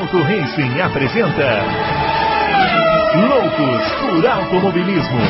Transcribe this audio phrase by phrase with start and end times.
[0.00, 1.62] Auto Racing apresenta
[3.28, 5.20] Loucos por Automobilismo.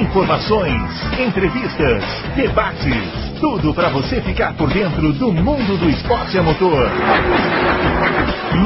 [0.00, 2.04] Informações, entrevistas,
[2.36, 6.88] debates, tudo para você ficar por dentro do mundo do esporte a motor.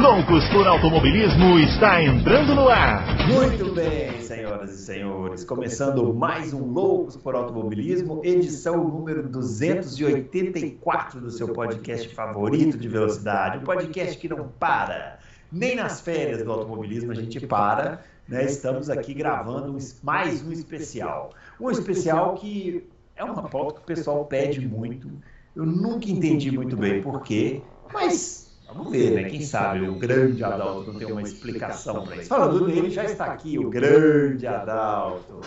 [0.02, 3.02] Loucos por Automobilismo está entrando no ar.
[3.26, 11.30] Muito bem, senhoras e senhores, começando mais um Loucos por Automobilismo, edição número 284 do
[11.30, 15.20] seu podcast favorito de velocidade, um podcast que não para.
[15.50, 18.44] Nem nas férias do automobilismo a gente para, né?
[18.44, 21.30] Estamos aqui gravando mais um especial.
[21.58, 25.10] Um especial que é uma pauta que o pessoal pede muito.
[25.54, 29.30] Eu nunca entendi muito bem por quê, mas Vamos ver, né?
[29.30, 32.28] Quem sabe o grande Adalto não tem uma explicação para isso.
[32.28, 35.40] Falando nele, já está aqui o grande Adalto.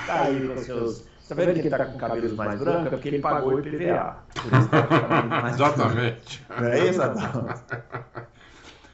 [0.00, 1.04] Está aí com seus.
[1.20, 2.86] Está vendo que ele está com cabelos mais brancos?
[2.86, 4.16] É porque ele pagou o IPVA.
[5.28, 6.46] Mais Exatamente.
[6.48, 7.54] Não é isso, Adalto?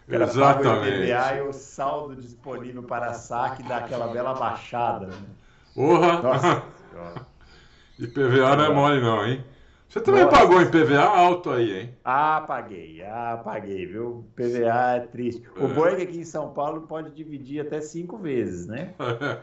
[0.09, 0.89] Ela Exatamente.
[0.89, 5.07] o IPVA e o saldo disponível para saque dá aquela bela baixada.
[5.07, 5.13] Né?
[5.75, 6.21] Porra!
[6.21, 6.63] Nossa.
[8.05, 9.45] IPVA não é mole não, hein?
[9.89, 10.39] Você também Nossa.
[10.39, 11.95] pagou IPVA alto aí, hein?
[12.03, 14.25] Ah, paguei, ah, paguei, viu?
[14.35, 15.43] PVA é triste.
[15.55, 15.69] O É.
[15.69, 18.95] bom é que aqui em São Paulo pode dividir até cinco vezes, né?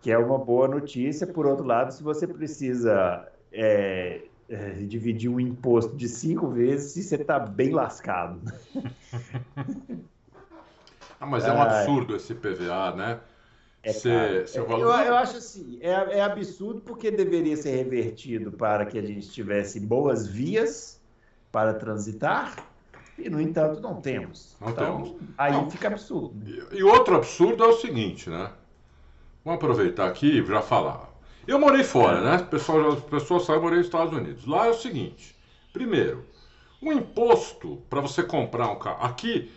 [0.00, 1.26] Que é uma boa notícia.
[1.26, 7.16] Por outro lado, se você precisa é, é, dividir um imposto de cinco vezes, você
[7.16, 8.40] está bem lascado.
[11.20, 13.18] Ah, mas é um absurdo esse IPVA, né?
[13.82, 14.48] É caro.
[14.48, 19.02] seu Eu, eu acho assim, é, é absurdo porque deveria ser revertido para que a
[19.02, 21.00] gente tivesse boas vias
[21.52, 22.56] para transitar
[23.18, 24.56] e, no entanto, não temos.
[24.60, 25.16] Não então, temos.
[25.36, 25.70] aí Não.
[25.70, 26.34] fica absurdo.
[26.46, 28.50] E, e outro absurdo é o seguinte, né?
[29.44, 31.08] Vamos aproveitar aqui e já falar.
[31.46, 32.36] Eu morei fora, né?
[32.36, 34.46] O pessoal, as pessoas sabem, eu morei nos Estados Unidos.
[34.46, 35.36] Lá é o seguinte:
[35.72, 36.24] primeiro,
[36.80, 39.04] o imposto para você comprar um carro.
[39.04, 39.50] Aqui,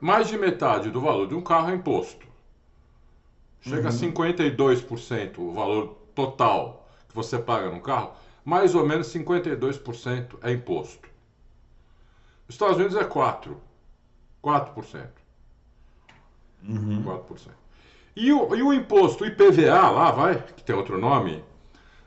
[0.00, 2.26] mais de metade do valor de um carro é imposto.
[3.60, 8.12] Chega a 52% o valor total que você paga no carro,
[8.44, 11.08] mais ou menos 52% é imposto.
[12.46, 13.56] Nos Estados Unidos é 4%.
[14.42, 15.08] 4%.
[17.04, 17.50] 4%.
[18.16, 21.44] E o, e o imposto, o IPVA lá, vai, que tem outro nome,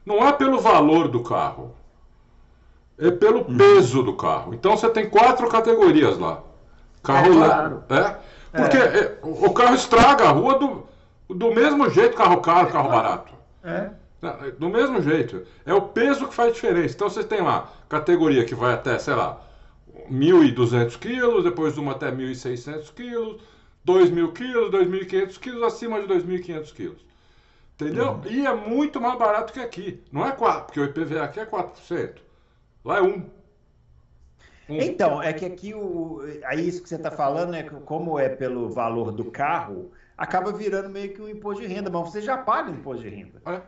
[0.05, 1.75] não é pelo valor do carro.
[2.97, 4.53] É pelo peso do carro.
[4.53, 6.43] Então você tem quatro categorias lá.
[7.01, 7.83] Carro É, claro.
[7.89, 8.17] É?
[8.51, 10.87] Porque é, o o carro estraga a rua do,
[11.33, 13.33] do mesmo jeito, carro caro, carro barato.
[13.63, 13.89] É.
[14.57, 15.45] Do mesmo jeito.
[15.65, 16.95] É o peso que faz diferença.
[16.95, 19.41] Então você tem lá categoria que vai até, sei lá,
[20.09, 23.41] 1.200 quilos, depois uma até 1.600 quilos,
[23.85, 27.05] 2.000 quilos, 2.500 quilos, acima de 2.500 quilos.
[27.75, 28.21] Entendeu?
[28.29, 30.01] E é muito mais barato que aqui.
[30.11, 32.15] Não é 4, porque o IPVA aqui é 4%.
[32.85, 33.07] Lá é 1.
[33.07, 33.25] Um.
[34.69, 37.63] Então, é que aqui o, aí isso que você está falando, né?
[37.63, 39.91] que Como é pelo valor do carro,
[40.23, 43.09] acaba virando meio que um imposto de renda, mas você já paga o imposto de
[43.09, 43.61] renda, É,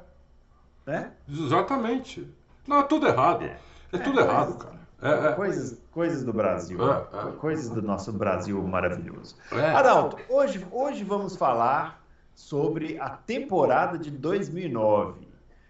[0.86, 1.12] né?
[1.30, 2.28] exatamente.
[2.68, 3.44] Não, é tudo errado.
[3.44, 4.76] É, tudo É, errado, mas- cara.
[5.02, 5.32] É, é.
[5.34, 7.32] Coisas, coisas do Brasil, É, é.
[7.34, 9.36] coisas do nosso Brasil maravilhoso.
[9.52, 9.72] É.
[9.72, 12.02] Adalto, hoje, hoje vamos falar
[12.34, 15.28] sobre a temporada de 2009.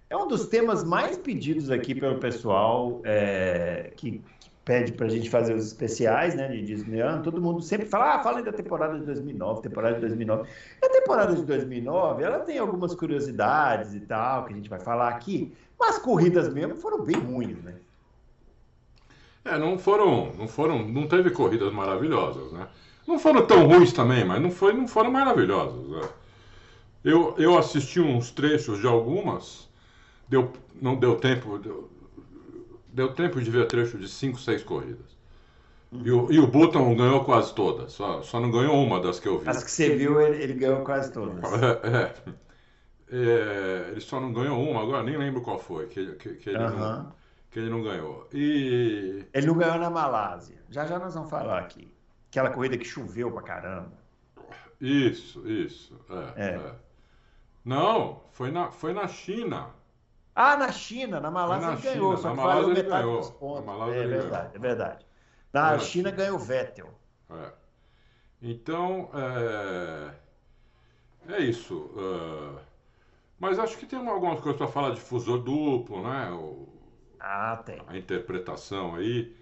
[0.10, 4.24] É um dos temas mais pedidos aqui pelo pessoal é, que
[4.66, 7.22] pede para a gente fazer os especiais, né, de Disney ano.
[7.22, 10.50] Todo mundo sempre fala, ah, falem da temporada de 2009, temporada de 2009.
[10.82, 14.80] E a temporada de 2009, ela tem algumas curiosidades e tal, que a gente vai
[14.80, 17.76] falar aqui, mas as corridas mesmo foram bem ruins, né?
[19.46, 22.68] É, não foram, não foram, não teve corridas maravilhosas, né?
[23.08, 25.88] Não foram tão ruins também, mas não, foi, não foram maravilhosas.
[25.88, 26.10] né?
[27.04, 29.70] Eu, eu assisti uns trechos de algumas,
[30.28, 30.52] deu,
[30.82, 31.88] não deu tempo, deu,
[32.96, 35.16] deu tempo de ver trecho de cinco, seis corridas.
[35.92, 39.28] E o, e o Button ganhou quase todas, só, só não ganhou uma das que
[39.28, 39.50] eu vi.
[39.50, 41.44] As que você viu, ele, ele ganhou quase todas.
[41.64, 41.98] É,
[42.30, 42.36] é.
[43.08, 46.58] É, ele só não ganhou uma, agora nem lembro qual foi, que, que, que ele,
[46.60, 47.16] não,
[47.52, 48.28] que ele não ganhou.
[48.34, 50.58] E Ele não ganhou na Malásia.
[50.70, 51.94] Já já nós vamos falar aqui.
[52.30, 53.92] Aquela corrida que choveu pra caramba.
[54.80, 55.94] Isso, isso.
[56.10, 56.56] É, É.
[56.56, 56.76] é.
[57.66, 59.74] Não, foi na, foi na China.
[60.36, 62.42] Ah, na China, na Malásia Na ele ganhou, só na que
[62.72, 63.18] ele metade ganhou.
[63.18, 63.88] dos pontos.
[63.88, 65.06] É verdade, é verdade.
[65.54, 66.94] Na na China ganhou o Vettel.
[67.30, 67.52] É.
[68.42, 70.14] Então, é,
[71.28, 71.90] é isso.
[71.98, 72.66] é.
[73.40, 76.32] Mas acho que tem algumas coisas para falar de fusor duplo, né?
[76.32, 76.68] O-
[77.20, 77.82] Ah, tem.
[77.88, 79.36] a interpretação aí.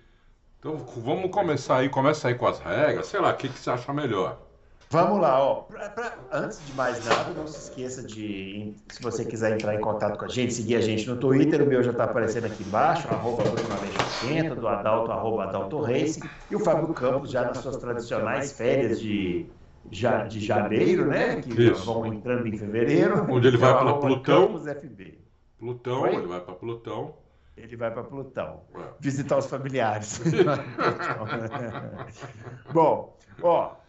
[0.59, 3.69] Então vamos começar aí, começa aí com as regras, sei lá, o que, que você
[3.71, 4.39] acha melhor?
[4.93, 5.55] Vamos lá, ó.
[5.63, 9.81] Pra, pra, antes de mais nada, não se esqueça de, se você quiser entrar em
[9.81, 12.61] contato com a gente, seguir a gente no Twitter, o meu já está aparecendo aqui
[12.61, 17.77] embaixo, arroba Bruno do Adalto, arroba Adalto Racing, e o Fábio Campos já nas suas
[17.77, 19.47] tradicionais férias de,
[19.89, 21.41] de janeiro, né?
[21.41, 21.85] Que Isso.
[21.85, 23.25] vão entrando em fevereiro.
[23.27, 24.59] Onde ele vai para Plutão.
[24.59, 25.17] FB.
[25.57, 26.17] Plutão, Oi?
[26.17, 27.15] ele vai para Plutão.
[27.57, 28.61] Ele vai para Plutão.
[28.75, 28.83] É.
[28.99, 30.21] Visitar os familiares.
[32.71, 33.81] Bom, ó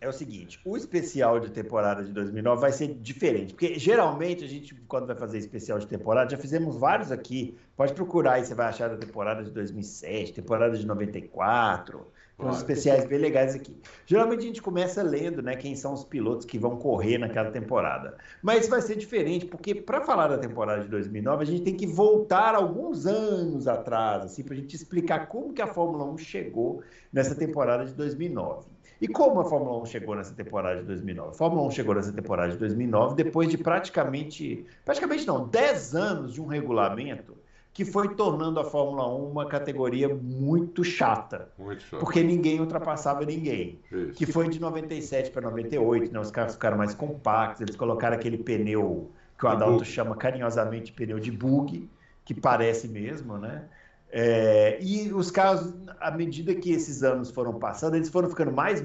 [0.00, 4.48] é o seguinte, o especial de temporada de 2009 vai ser diferente, porque geralmente a
[4.48, 8.54] gente, quando vai fazer especial de temporada, já fizemos vários aqui, pode procurar aí, você
[8.54, 12.06] vai achar da temporada de 2007, temporada de 94,
[12.38, 13.76] tem uns especiais bem legais aqui.
[14.06, 18.16] Geralmente a gente começa lendo, né, quem são os pilotos que vão correr naquela temporada.
[18.40, 21.86] Mas vai ser diferente, porque para falar da temporada de 2009, a gente tem que
[21.86, 26.80] voltar alguns anos atrás, assim, para a gente explicar como que a Fórmula 1 chegou
[27.12, 28.66] nessa temporada de 2009.
[29.00, 31.30] E como a Fórmula 1 chegou nessa temporada de 2009?
[31.30, 36.34] A Fórmula 1 chegou nessa temporada de 2009 depois de praticamente, praticamente não, 10 anos
[36.34, 37.36] de um regulamento
[37.78, 41.48] que foi tornando a Fórmula 1 uma categoria muito chata.
[41.56, 41.98] Muito chata.
[41.98, 43.78] Porque ninguém ultrapassava ninguém.
[43.92, 44.14] Isso.
[44.14, 46.18] Que foi de 97 para 98, né?
[46.18, 51.20] os carros ficaram mais compactos, eles colocaram aquele pneu que o Adalto chama carinhosamente pneu
[51.20, 51.88] de bug,
[52.24, 53.62] que parece mesmo, né?
[54.10, 58.82] É, e os carros, à medida que esses anos foram passando, eles foram ficando mais,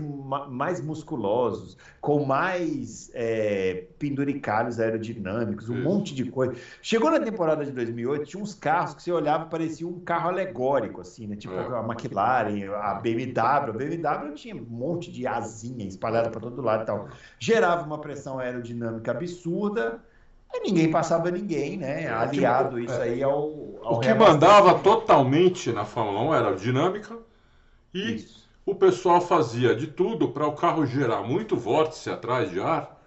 [0.49, 6.55] mais musculosos, com mais é, penduricalhos aerodinâmicos, um monte de coisa.
[6.81, 10.29] Chegou na temporada de 2008, tinha uns carros que você olhava e parecia um carro
[10.29, 11.37] alegórico, assim, né?
[11.37, 11.79] Tipo é.
[11.79, 13.39] a McLaren, a BMW.
[13.39, 17.07] A BMW tinha um monte de asinha espalhada para todo lado e tal.
[17.39, 20.01] Gerava uma pressão aerodinâmica absurda
[20.61, 22.07] ninguém passava ninguém, né?
[22.09, 23.31] Aliado isso aí ao.
[23.81, 27.17] ao o que mandava totalmente na Fórmula 1 era a dinâmica
[27.93, 28.49] e isso.
[28.65, 33.01] o pessoal fazia de tudo para o carro gerar muito vórtice atrás de ar.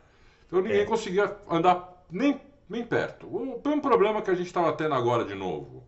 [0.47, 0.85] Então ninguém é.
[0.85, 3.27] conseguia andar nem, nem perto.
[3.27, 5.85] O mesmo problema que a gente estava tendo agora de novo.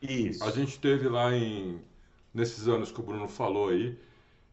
[0.00, 0.44] Isso.
[0.44, 1.80] A gente teve lá em.
[2.32, 3.98] nesses anos que o Bruno falou aí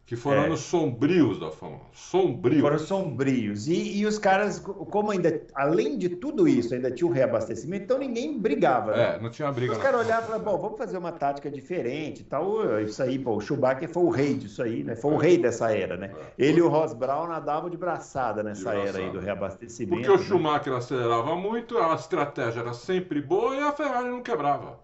[0.05, 0.45] que foram é.
[0.47, 2.61] anos sombrios da Fórmula Sombrios.
[2.61, 3.67] Foram sombrios.
[3.67, 7.85] E, e, os caras, como ainda, além de tudo isso, ainda tinha o um reabastecimento,
[7.85, 8.91] então ninguém brigava.
[8.91, 9.15] Né?
[9.15, 9.71] É, não tinha briga.
[9.71, 12.81] Os caras olhavam e falavam, bom, vamos fazer uma tática diferente tal.
[12.81, 14.95] Isso aí, pô, o Schumacher foi o rei disso aí, né?
[14.95, 16.11] Foi o rei dessa era, né?
[16.37, 16.45] É.
[16.45, 18.89] Ele e o Ross Brown nadavam de braçada nessa de braçada.
[18.89, 19.95] era aí do reabastecimento.
[19.95, 20.23] Porque o né?
[20.23, 24.79] Schumacher acelerava muito, a estratégia era sempre boa e a Ferrari não quebrava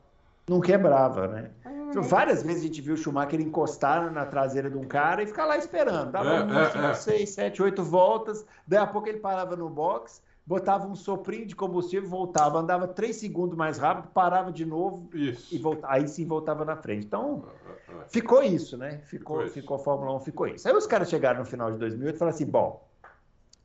[0.47, 1.51] não quebrava, né?
[1.89, 5.27] Então, várias vezes a gente viu o Schumacher encostar na traseira de um cara e
[5.27, 6.11] ficar lá esperando.
[6.11, 9.69] Dava é, umas é, 5, 6, 7, 8 voltas, daí a pouco ele parava no
[9.69, 15.09] box, botava um soprinho de combustível, voltava, andava 3 segundos mais rápido, parava de novo
[15.13, 15.53] isso.
[15.53, 17.05] e voltava, aí sim voltava na frente.
[17.05, 17.45] Então,
[17.89, 19.01] é, é, ficou isso, né?
[19.05, 20.67] Ficou, ficou, ficou a Fórmula 1, ficou isso.
[20.67, 22.87] Aí os caras chegaram no final de 2008 e falaram assim, bom,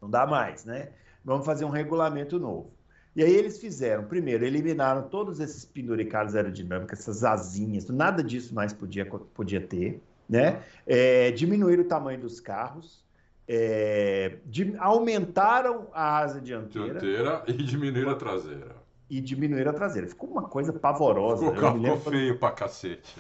[0.00, 0.90] não dá mais, né?
[1.24, 2.70] Vamos fazer um regulamento novo.
[3.14, 8.72] E aí eles fizeram, primeiro, eliminaram todos esses penduricalhos aerodinâmicos, essas asinhas, nada disso mais
[8.72, 10.62] podia, podia ter, né?
[10.86, 13.04] É, diminuíram o tamanho dos carros,
[13.46, 17.00] é, de, aumentaram a asa dianteira.
[17.00, 18.76] Dianteira e diminuíram a traseira.
[19.10, 20.08] E diminuíram a traseira.
[20.08, 21.52] Ficou uma coisa pavorosa.
[21.52, 23.14] Ficou, ficou feio pra cacete.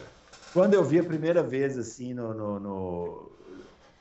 [0.54, 3.31] Quando eu vi a primeira vez, assim, no, no, no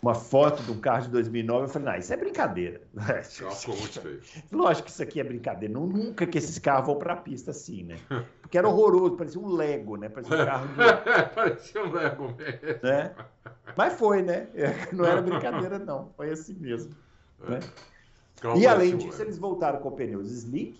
[0.01, 2.81] uma foto do carro de 2009, eu falei, não, isso é brincadeira.
[3.23, 4.21] Ficou muito feio.
[4.51, 5.71] Lógico que isso aqui é brincadeira.
[5.71, 7.97] Não, nunca que esses carros vão para a pista assim, né?
[8.41, 10.09] Porque era horroroso, parecia um Lego, né?
[10.09, 10.75] Parecia um carro de...
[11.35, 12.79] parecia um Lego mesmo.
[12.81, 13.11] Né?
[13.77, 14.47] Mas foi, né?
[14.91, 16.09] Não era brincadeira, não.
[16.17, 16.95] Foi assim mesmo.
[17.47, 17.51] É.
[17.51, 17.59] Né?
[18.57, 20.79] E além disso, eles voltaram com pneus slick,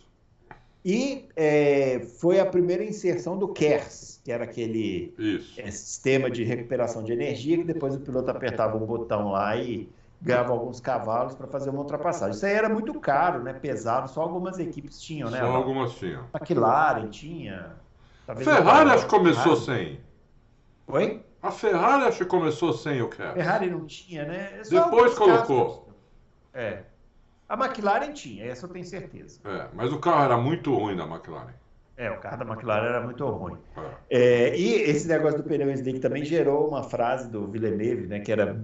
[0.83, 5.13] e é, foi a primeira inserção do KERS, que era aquele
[5.57, 9.89] é, sistema de recuperação de energia, que depois o piloto apertava um botão lá e
[10.21, 12.35] ganhava alguns cavalos para fazer uma ultrapassagem.
[12.35, 13.53] Isso aí era muito caro, né?
[13.53, 15.39] Pesado, só algumas equipes tinham, né?
[15.39, 16.25] Só algumas tinham.
[16.33, 17.75] McLaren tinha.
[18.38, 20.00] Ferrari acho que começou sem.
[20.88, 21.23] Oi?
[21.41, 23.33] A Ferrari acho que começou sem o KERS.
[23.33, 24.63] Ferrari não tinha, né?
[24.63, 25.65] Só depois colocou.
[25.65, 25.81] Casos...
[26.53, 26.83] É.
[27.51, 29.41] A McLaren tinha, essa eu tenho certeza.
[29.43, 31.51] É, mas o carro era muito ruim da McLaren.
[31.98, 33.58] É, o carro da McLaren era muito ruim.
[33.75, 33.91] É.
[34.10, 38.31] É, e esse negócio do pneu slick também gerou uma frase do Villeneuve, né, que
[38.31, 38.58] era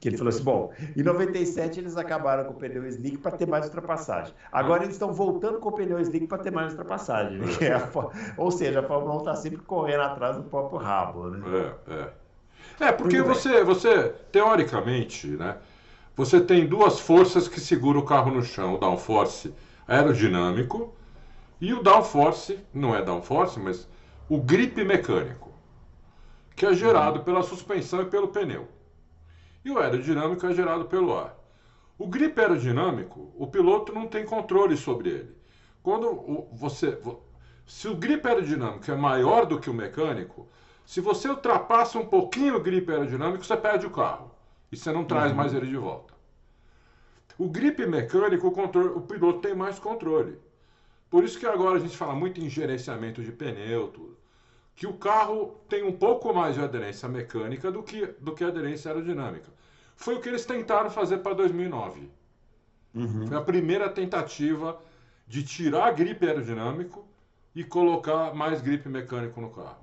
[0.00, 3.46] que ele falou assim, bom, em 97 eles acabaram com o pneu slick para ter
[3.46, 4.32] mais ultrapassagem.
[4.50, 7.36] Agora eles estão voltando com o pneu slick para ter mais ultrapassagem.
[7.36, 7.46] Né?
[7.60, 7.90] É a,
[8.38, 11.28] ou seja, a Fórmula 1 está sempre correndo atrás do próprio rabo.
[11.28, 11.74] Né?
[12.80, 12.88] É, é.
[12.88, 15.58] é porque você, você, teoricamente, né,
[16.20, 19.54] você tem duas forças que seguram o carro no chão: o downforce
[19.88, 20.94] aerodinâmico
[21.58, 23.88] e o downforce, não é downforce, mas
[24.28, 25.50] o grip mecânico,
[26.54, 27.24] que é gerado uhum.
[27.24, 28.68] pela suspensão e pelo pneu.
[29.64, 31.34] E o aerodinâmico é gerado pelo ar.
[31.98, 35.36] O gripe aerodinâmico, o piloto não tem controle sobre ele.
[35.82, 36.98] Quando você.
[37.66, 40.46] Se o gripe aerodinâmico é maior do que o mecânico,
[40.84, 44.30] se você ultrapassa um pouquinho o gripe aerodinâmico, você perde o carro.
[44.70, 45.36] E você não traz uhum.
[45.36, 46.09] mais ele de volta.
[47.40, 50.38] O gripe mecânico, o, controle, o piloto tem mais controle.
[51.08, 54.14] Por isso que agora a gente fala muito em gerenciamento de pneu, tudo.
[54.76, 58.90] Que o carro tem um pouco mais de aderência mecânica do que, do que aderência
[58.90, 59.48] aerodinâmica.
[59.96, 62.10] Foi o que eles tentaram fazer para 2009.
[62.94, 63.26] Uhum.
[63.26, 64.78] Foi a primeira tentativa
[65.26, 67.08] de tirar gripe aerodinâmico
[67.54, 69.82] e colocar mais gripe mecânico no carro.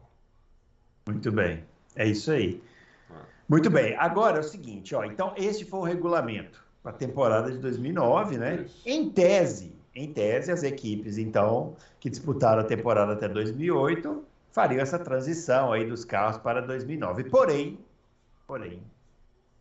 [1.07, 1.63] Muito bem.
[1.95, 2.61] É isso aí.
[3.09, 3.15] É.
[3.49, 3.95] Muito bem.
[3.95, 5.03] Agora é o seguinte, ó.
[5.03, 8.65] Então, esse foi o regulamento para a temporada de 2009, né?
[8.85, 14.97] Em tese, em tese, as equipes, então, que disputaram a temporada até 2008, fariam essa
[14.97, 17.25] transição aí dos carros para 2009.
[17.25, 17.77] Porém,
[18.47, 18.81] porém,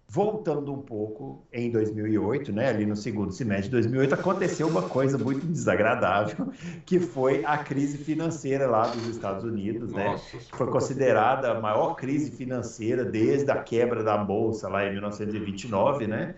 [0.09, 5.19] Voltando um pouco, em 2008, né, ali no segundo semestre de 2008, aconteceu uma coisa
[5.19, 6.53] muito desagradável,
[6.87, 10.05] que foi a crise financeira lá dos Estados Unidos, né?
[10.05, 16.07] Nossa, foi considerada a maior crise financeira desde a quebra da bolsa lá em 1929,
[16.07, 16.37] né?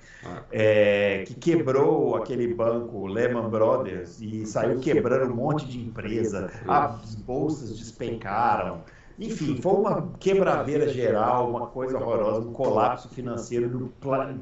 [0.51, 7.15] É, que quebrou aquele banco Lehman Brothers e saiu quebrando um monte de empresa, as
[7.17, 8.83] bolsas despencaram.
[9.19, 13.89] Enfim, foi uma quebradeira geral, uma coisa horrorosa, um colapso financeiro do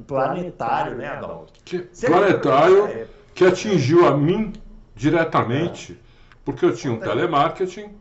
[0.07, 1.55] planetário, né, Adalto?
[1.65, 4.53] Que, planetário é, que atingiu a mim
[4.95, 5.99] diretamente,
[6.45, 7.97] porque eu tinha um telemarketing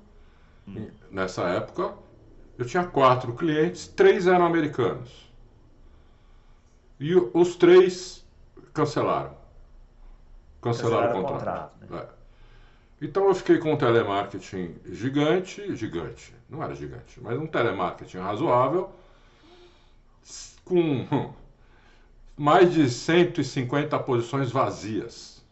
[0.68, 0.88] hum.
[1.10, 1.94] nessa época,
[2.58, 5.32] eu tinha quatro clientes, três eram americanos.
[7.00, 8.26] E os três
[8.74, 9.34] cancelaram.
[10.62, 11.80] Cancelaram, cancelaram o contrato.
[11.80, 12.08] contrato né?
[12.12, 12.15] é.
[13.02, 18.90] Então eu fiquei com um telemarketing gigante, gigante, não era gigante, mas um telemarketing razoável,
[20.64, 21.34] com
[22.38, 25.44] mais de 150 posições vazias.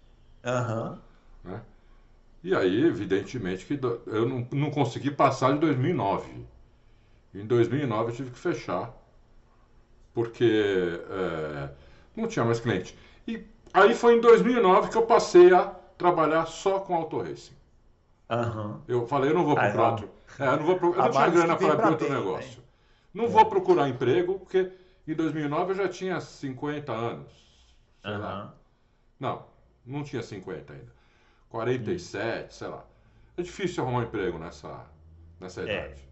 [0.44, 0.98] Uhum.
[1.44, 1.62] Né?
[2.44, 6.46] E aí, evidentemente, que eu não, não consegui passar de 2009.
[7.34, 8.94] Em 2009 eu tive que fechar,
[10.14, 11.70] porque é,
[12.16, 12.98] não tinha mais cliente.
[13.28, 17.56] E aí foi em 2009 que eu passei a trabalhar só com auto racing.
[18.30, 18.82] Uhum.
[18.88, 20.10] Eu falei, eu não vou procurar outro.
[20.38, 22.60] É, eu não, vou eu não tinha grana para abrir outro bem, negócio.
[22.60, 22.68] Né?
[23.14, 23.28] Não é.
[23.28, 24.70] vou procurar emprego, porque
[25.08, 27.32] em 2009 eu já tinha 50 anos.
[28.04, 28.50] Uhum.
[29.18, 29.46] Não,
[29.86, 30.94] não tinha 50 ainda.
[31.48, 32.48] 47, hum.
[32.50, 32.86] sei lá.
[33.38, 34.86] É difícil arrumar um emprego nessa,
[35.40, 35.64] nessa é.
[35.64, 36.10] idade.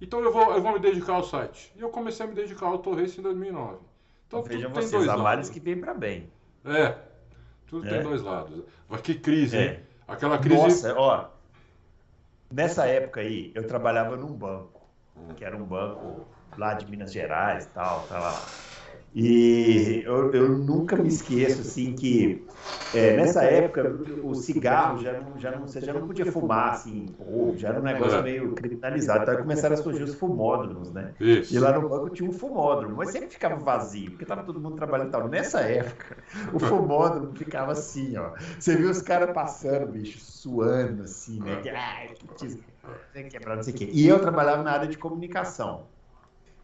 [0.00, 1.72] Então eu vou, eu vou me dedicar ao site.
[1.74, 3.78] E eu comecei a me dedicar ao Auto Race em 2009.
[4.28, 6.30] Então, Vejam vocês, dois a que vem para bem.
[6.64, 7.07] É,
[7.68, 7.90] tudo é.
[7.90, 8.64] tem dois lados.
[8.88, 9.64] Mas que crise, é.
[9.64, 9.80] hein?
[10.06, 10.56] Aquela crise.
[10.56, 11.28] Nossa, ó.
[12.50, 14.80] Nessa época aí, eu trabalhava num banco,
[15.36, 18.42] que era um banco lá de Minas Gerais e tal, tá lá.
[19.14, 22.46] E eu, eu, nunca me esqueço, assim, que
[22.94, 27.06] é, nessa época o cigarro já não, já não, você já não podia fumar, assim,
[27.16, 29.22] pô, já era um negócio meio criminalizado.
[29.22, 31.14] Então começaram a surgir os fumódromos, né?
[31.20, 31.54] Isso.
[31.54, 34.76] E lá no banco tinha um fumódromo, mas sempre ficava vazio, porque tava todo mundo
[34.76, 35.28] trabalhando e tal.
[35.28, 36.16] Nessa época,
[36.52, 38.32] o fumódromo ficava assim, ó.
[38.58, 41.56] Você viu os caras passando, bicho, suando, assim, né?
[41.62, 42.58] Que, ah, que
[43.30, 43.90] quebrado, não sei o quê.
[43.92, 45.86] E eu trabalhava na área de comunicação.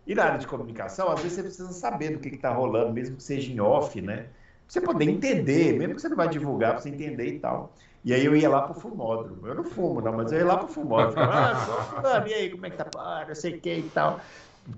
[0.07, 3.17] E na área de comunicação, às vezes você precisa saber do que está rolando, mesmo
[3.17, 4.17] que seja em off, né?
[4.17, 4.27] Pra
[4.69, 7.73] você poder entender, mesmo que você não vai divulgar, para você entender e tal.
[8.05, 9.47] E aí eu ia lá pro fumódromo.
[9.47, 11.17] Eu não fumo, não, mas eu ia lá pro fumódromo.
[11.19, 12.87] Ah, e aí, como é que tá?
[12.99, 14.21] Ah, não sei o que e tal.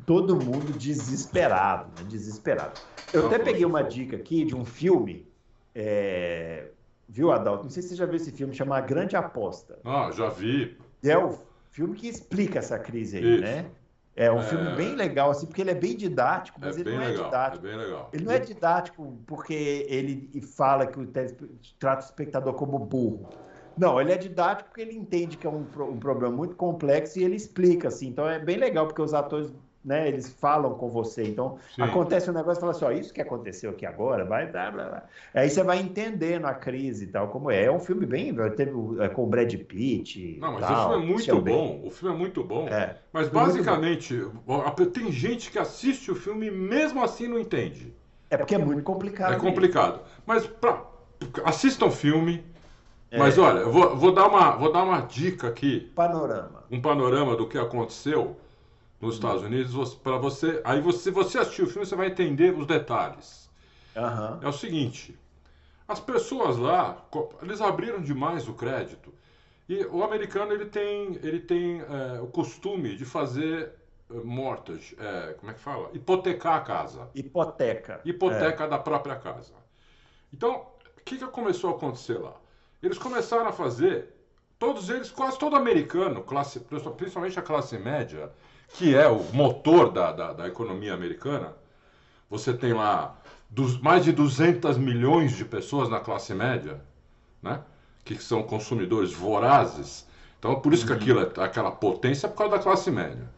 [0.05, 2.09] Todo mundo desesperado, né?
[2.09, 2.81] Desesperado.
[3.13, 5.27] Eu até peguei uma dica aqui de um filme,
[5.75, 6.69] é...
[7.09, 7.65] viu, Adalto?
[7.65, 9.79] Não sei se você já viu esse filme, chama A Grande Aposta.
[9.85, 10.77] Ah, já vi.
[11.05, 11.39] É o
[11.71, 13.43] filme que explica essa crise aí, Isso.
[13.43, 13.67] né?
[14.17, 14.43] É um é...
[14.43, 17.25] filme bem legal, assim, porque ele é bem didático, mas é ele não é legal,
[17.27, 17.67] didático.
[17.67, 18.11] É bem legal.
[18.13, 21.07] Ele não é didático porque ele fala que o
[21.79, 23.29] trata o espectador como burro.
[23.77, 27.25] Não, ele é didático porque ele entende que é um, um problema muito complexo e
[27.25, 28.09] ele explica, assim.
[28.09, 29.53] Então é bem legal, porque os atores
[29.87, 30.09] né?
[30.09, 31.23] Eles falam com você.
[31.23, 31.83] Então, Sim.
[31.83, 34.85] acontece um negócio e fala assim, ó, isso que aconteceu aqui agora, vai dar, blá,
[34.85, 35.03] blá.
[35.33, 37.67] Aí você vai entendendo a crise e tal, como é.
[37.67, 40.39] É um filme bem, teve é, com o Brad Pitt.
[40.41, 41.81] Não, mas tal, o filme é muito bom.
[41.85, 42.67] O filme é muito bom.
[42.67, 44.21] É, mas basicamente,
[44.93, 47.95] tem gente que assiste o filme e mesmo assim não entende.
[48.29, 49.35] É porque é muito complicado.
[49.35, 50.01] É complicado.
[50.27, 50.83] Mas pra,
[51.45, 52.45] assistam o filme.
[53.09, 53.19] É.
[53.19, 55.93] Mas olha, eu vou, vou, dar uma, vou dar uma dica aqui.
[55.95, 56.65] Panorama.
[56.69, 58.37] Um panorama do que aconteceu
[59.01, 62.67] nos Estados Unidos, para você, aí você, você assistir o filme, você vai entender os
[62.67, 63.51] detalhes.
[63.95, 64.39] Uhum.
[64.43, 65.19] É o seguinte,
[65.87, 67.07] as pessoas lá,
[67.43, 69.13] eles abriram demais o crédito
[69.69, 73.73] e o americano ele tem, ele tem é, o costume de fazer
[74.09, 75.91] mortgage, é, como é que fala?
[75.93, 77.09] Hipotecar a casa.
[77.15, 78.01] Hipoteca.
[78.05, 78.69] Hipoteca é.
[78.69, 79.53] da própria casa.
[80.33, 80.67] Então,
[80.99, 82.35] o que, que começou a acontecer lá?
[82.83, 84.15] Eles começaram a fazer,
[84.59, 88.31] todos eles, quase todo americano, classe, principalmente a classe média,
[88.75, 91.55] que é o motor da, da, da economia americana,
[92.29, 93.17] você tem lá
[93.49, 96.81] dos, mais de 200 milhões de pessoas na classe média,
[97.43, 97.61] né?
[98.05, 100.07] que são consumidores vorazes.
[100.39, 100.99] Então, por isso que uhum.
[100.99, 103.29] aquilo, é, aquela potência é por causa da classe média.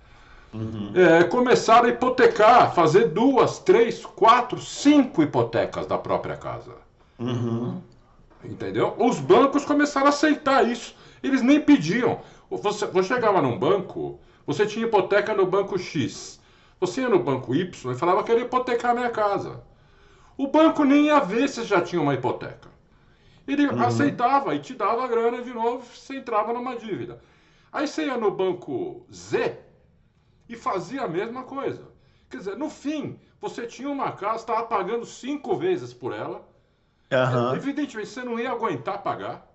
[0.52, 0.92] Uhum.
[0.94, 6.72] É, começaram a hipotecar, fazer duas, três, quatro, cinco hipotecas da própria casa.
[7.18, 7.80] Uhum.
[8.44, 8.94] Entendeu?
[8.98, 10.94] Os bancos começaram a aceitar isso.
[11.22, 12.20] Eles nem pediam.
[12.50, 14.18] Você, você chegava num banco,
[14.48, 16.40] você tinha hipoteca no banco X.
[16.80, 19.62] Você ia no banco Y e falava que ia hipotecar a minha casa.
[20.38, 22.70] O banco nem ia ver se já tinha uma hipoteca.
[23.46, 23.82] Ele uhum.
[23.82, 27.20] aceitava e te dava a grana de novo, você entrava numa dívida.
[27.70, 29.58] Aí você ia no banco Z
[30.48, 31.82] e fazia a mesma coisa.
[32.30, 36.48] Quer dizer, no fim, você tinha uma casa, estava pagando cinco vezes por ela.
[37.12, 37.54] Uhum.
[37.54, 39.46] Evidentemente, você não ia aguentar pagar.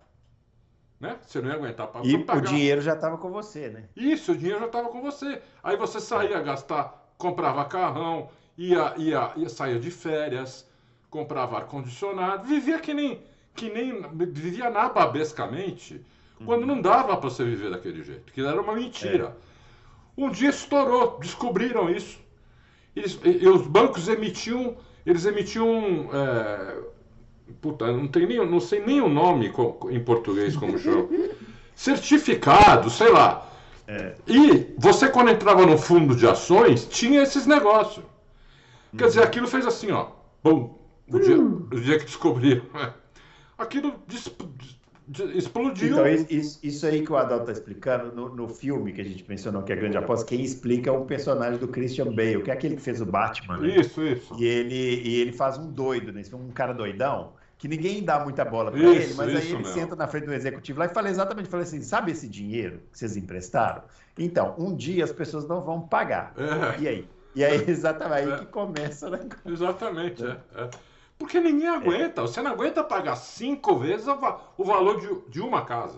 [1.04, 1.18] Né?
[1.28, 2.06] Você não ia aguentar pagar.
[2.06, 3.84] E o dinheiro já estava com você, né?
[3.94, 5.42] Isso, o dinheiro já estava com você.
[5.62, 10.66] Aí você saía gastar, comprava carrão, ia, ia, ia sair de férias,
[11.10, 13.22] comprava ar-condicionado, vivia que nem,
[13.54, 14.02] que nem.
[14.32, 15.96] vivia nababescamente,
[16.40, 16.46] uhum.
[16.46, 19.36] quando não dava para você viver daquele jeito, que era uma mentira.
[19.38, 20.22] É.
[20.22, 22.18] Um dia estourou, descobriram isso.
[22.96, 26.10] Eles, e, os bancos emitiam, eles emitiam.
[26.14, 26.93] É,
[27.62, 29.54] puta, não, tem nem, não sei nem o nome
[29.90, 31.08] em português como chama.
[31.76, 33.50] Certificado, sei lá.
[33.88, 34.16] É.
[34.28, 38.06] E você, quando entrava no fundo de ações, tinha esses negócios.
[38.98, 39.26] Quer dizer, uhum.
[39.26, 40.08] aquilo fez assim, ó.
[40.44, 41.68] Bom, o dia, hum.
[41.72, 42.64] o dia que descobriram.
[43.58, 43.96] Aquilo
[45.36, 45.92] explodiu.
[45.92, 49.26] Então, isso, isso, aí que o Adal está explicando no, no, filme que a gente
[49.28, 52.50] mencionou, que é a Grande Aposta, quem explica é um personagem do Christian Bale, que
[52.50, 53.58] é aquele que fez o Batman.
[53.58, 53.80] Né?
[53.80, 54.34] Isso, isso.
[54.40, 56.22] E ele, e ele faz um doido, né?
[56.34, 59.66] um cara doidão, que ninguém dá muita bola para ele, mas aí ele mesmo.
[59.74, 62.98] senta na frente do executivo lá e fala exatamente, fala assim, sabe esse dinheiro que
[62.98, 63.84] vocês emprestaram?
[64.18, 66.34] Então, um dia as pessoas não vão pagar.
[66.38, 66.82] É.
[66.82, 67.08] E aí?
[67.36, 68.34] E aí, exatamente, é.
[68.34, 69.20] aí que começa, né?
[69.46, 70.38] Exatamente, é.
[70.56, 70.70] é.
[71.24, 72.20] Porque ninguém aguenta.
[72.20, 72.28] É.
[72.28, 74.06] Você não aguenta pagar cinco vezes
[74.58, 75.98] o valor de, de uma casa.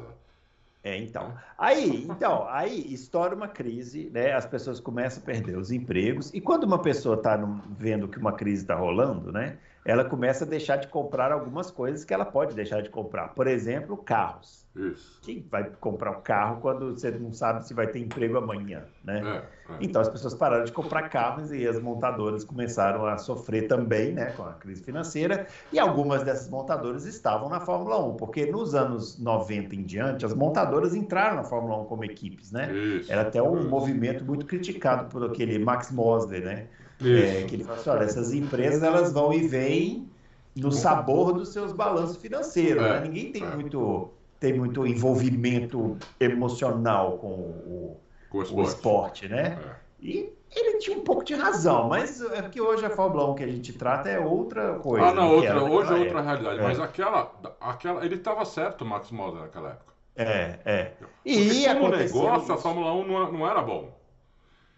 [0.83, 1.35] É, então.
[1.57, 4.33] Aí, então, aí estoura uma crise, né?
[4.33, 6.33] As pessoas começam a perder os empregos.
[6.33, 7.37] E quando uma pessoa está
[7.77, 9.57] vendo que uma crise está rolando, né?
[9.85, 13.29] Ela começa a deixar de comprar algumas coisas que ela pode deixar de comprar.
[13.29, 14.65] Por exemplo, carros.
[14.75, 15.21] Isso.
[15.21, 19.21] Quem vai comprar um carro quando você não sabe se vai ter emprego amanhã, né?
[19.69, 19.77] É, é.
[19.79, 24.33] Então as pessoas pararam de comprar carros e as montadoras começaram a sofrer também, né,
[24.33, 25.47] com a crise financeira.
[25.71, 30.33] E algumas dessas montadoras estavam na Fórmula 1, porque nos anos 90 em diante as
[30.33, 32.71] montadoras entraram na Fórmula 1 como equipes, né?
[32.73, 36.67] Isso, Era até um movimento muito criticado por aquele Max Mosley, né?
[37.01, 40.09] É, que ele falou assim, olha, essas empresas elas vão e vêm
[40.55, 42.89] no sabor dos seus balanços financeiros, né?
[42.89, 43.07] é, né?
[43.07, 43.55] Ninguém tem é.
[43.55, 48.59] muito tem muito envolvimento emocional com o, com o, esporte.
[48.59, 49.27] o esporte.
[49.27, 49.57] né?
[49.61, 49.75] É.
[50.01, 53.43] E ele tinha um pouco de razão, mas é porque hoje a Fórmula 1 que
[53.43, 55.07] a gente trata é outra coisa.
[55.07, 56.61] Ah, não, outra, hoje é outra realidade.
[56.61, 59.94] Mas aquela, aquela ele estava certo, Max Moser, naquela época.
[60.15, 60.91] É, é.
[61.25, 62.53] E como negócio, isso.
[62.53, 63.93] a Fórmula 1 não, não era bom.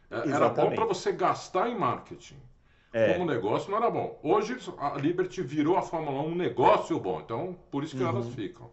[0.09, 0.69] É, era Exatamente.
[0.69, 2.37] bom para você gastar em marketing.
[2.93, 3.13] É.
[3.13, 4.17] Como negócio não era bom.
[4.23, 7.21] Hoje a Liberty virou a Fórmula 1 um negócio bom.
[7.23, 8.09] Então, por isso que uhum.
[8.09, 8.69] elas ficam.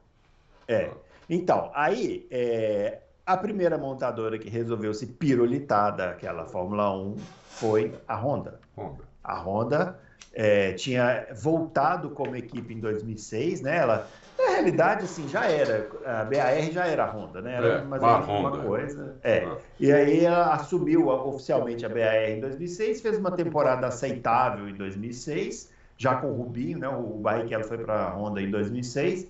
[0.67, 0.91] É.
[1.29, 7.17] Então, aí, é, a primeira montadora que resolveu se pirulitar daquela Fórmula 1
[7.49, 8.61] foi a Honda.
[8.77, 9.05] Honda.
[9.23, 10.01] A Honda
[10.33, 13.79] é, tinha voltado como equipe em 2006, né?
[13.79, 15.89] Ela, na realidade, assim, já era.
[16.05, 17.55] A BAR já era a Honda, né?
[17.55, 19.17] Era é, mais ou menos uma coisa.
[19.23, 19.39] É.
[19.39, 19.57] é.
[19.79, 25.71] E aí ela assumiu oficialmente a BAR em 2006, fez uma temporada aceitável em 2006,
[25.97, 26.89] já com o Rubinho, né?
[26.89, 29.29] O Barrichello foi para a Honda em 2006.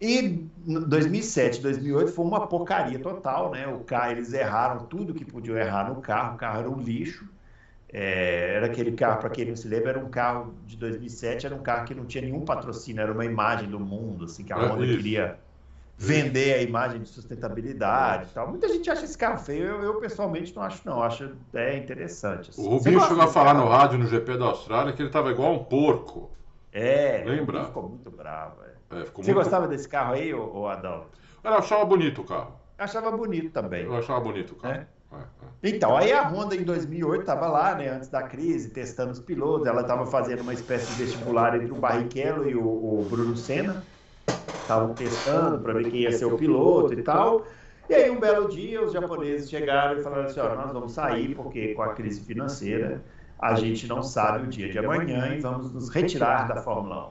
[0.00, 3.66] E 2007, 2008 foi uma porcaria total, né?
[3.66, 7.28] O carro, eles erraram tudo que podiam errar no carro, o carro era um lixo.
[7.92, 11.54] É, era aquele carro, para quem não se lembra, era um carro de 2007, era
[11.54, 14.56] um carro que não tinha nenhum patrocínio, era uma imagem do mundo, assim, que a
[14.56, 15.38] Honda é queria
[15.98, 18.48] vender a imagem de sustentabilidade e tal.
[18.48, 22.50] Muita gente acha esse carro feio, eu, eu pessoalmente não acho não, acho é interessante.
[22.50, 22.64] Assim.
[22.64, 25.52] O Rubinho chegou a falar no rádio no GP da Austrália que ele estava igual
[25.52, 26.30] um porco.
[26.72, 27.58] É, lembra?
[27.58, 28.62] Ele ficou muito bravo.
[28.62, 29.00] É.
[29.00, 29.34] É, Você muito...
[29.34, 31.06] gostava desse carro aí, ô, Adão?
[31.42, 32.58] Eu achava bonito o carro.
[32.78, 33.84] Eu achava bonito também.
[33.84, 34.86] Eu achava bonito o carro.
[35.12, 35.68] É?
[35.68, 39.66] Então, aí a Honda em 2008 estava lá, né, antes da crise, testando os pilotos.
[39.66, 43.84] Ela estava fazendo uma espécie de vestibular entre o Barrichello e o, o Bruno Senna.
[44.62, 47.44] Estavam testando para ver quem ia ser o piloto e tal.
[47.88, 51.34] E aí, um belo dia, os japoneses chegaram e falaram assim: ó, nós vamos sair
[51.34, 53.02] porque com a crise financeira
[53.38, 57.10] a gente não sabe o dia de amanhã e vamos nos retirar da Fórmula 1.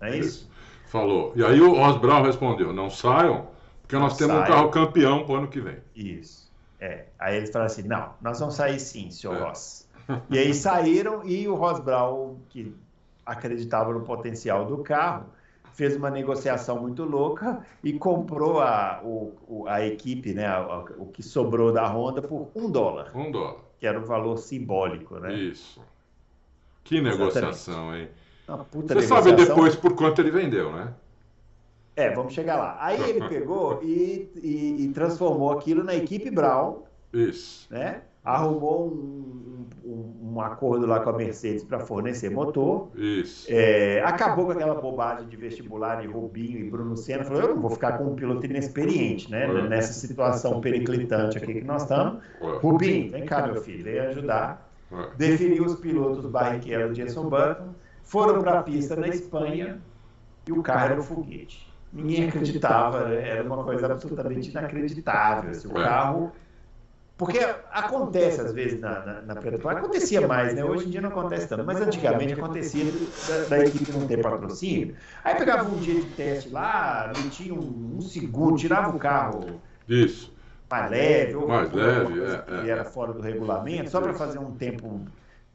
[0.00, 0.50] Não é isso?
[0.86, 1.32] Falou.
[1.36, 3.46] E aí o Brown respondeu: não saiam,
[3.82, 4.44] porque nós não temos saiam.
[4.44, 5.76] um carro campeão para o ano que vem.
[5.94, 6.45] Isso.
[6.80, 7.06] É.
[7.18, 9.40] Aí eles falaram assim: não, nós vamos sair sim, senhor é.
[9.40, 9.86] Ross.
[10.30, 12.74] E aí saíram e o Ross Brown, que
[13.24, 15.26] acreditava no potencial do carro,
[15.72, 20.48] fez uma negociação muito louca e comprou a, o, a equipe, né,
[20.96, 23.10] o que sobrou da Honda por um dólar.
[23.14, 23.56] Um dólar.
[23.78, 25.34] Que era o um valor simbólico, né?
[25.34, 25.82] Isso.
[26.84, 28.08] Que negociação, hein?
[28.72, 30.94] Você sabe depois por quanto ele vendeu, né?
[31.96, 32.76] É, vamos chegar lá.
[32.78, 36.82] Aí ele pegou e, e, e transformou aquilo na equipe Brown.
[37.12, 37.66] Isso.
[37.72, 38.02] Né?
[38.26, 42.88] arrumou um, um, um, acordo lá com a Mercedes para fornecer motor.
[42.96, 43.46] Isso.
[43.48, 47.24] É, acabou com aquela bobagem de vestibular de Rubinho e Bruno Senna.
[47.24, 49.44] Falou: eu não vou ficar com um piloto inexperiente, né?
[49.44, 49.68] É.
[49.68, 52.20] Nessa situação periclitante aqui que nós estamos.
[52.40, 52.56] É.
[52.56, 54.68] Rubinho, vem cá, meu filho, vem ajudar.
[54.90, 55.08] É.
[55.16, 57.68] Definiu os pilotos Barrichello e Jenson Button.
[58.02, 59.80] Foram para a pista na Espanha
[60.48, 61.65] e o carro era um foguete.
[61.92, 65.50] Ninguém acreditava, era uma coisa absolutamente inacreditável.
[65.50, 65.84] Assim, o é.
[65.84, 66.32] carro
[67.16, 67.38] porque
[67.72, 70.62] acontece às vezes na, na, na acontecia mais, né?
[70.62, 72.84] Hoje em dia não acontece tanto, mas antigamente acontecia
[73.26, 74.94] da, da equipe não ter patrocínio.
[75.24, 79.62] Aí pegava um dia de teste lá, metia um, um segundo, tirava o carro.
[79.88, 80.30] Isso.
[80.70, 84.38] Mais leve, ou mais leve, é, que é, era fora do regulamento, só para fazer
[84.38, 85.00] um tempo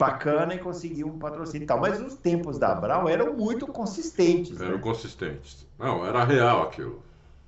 [0.01, 1.79] bacana e conseguir um patrocínio e tal.
[1.79, 4.59] Mas os tempos da Brau eram muito consistentes.
[4.59, 4.81] Eram né?
[4.81, 5.67] consistentes.
[5.77, 7.03] Não, era real aquilo.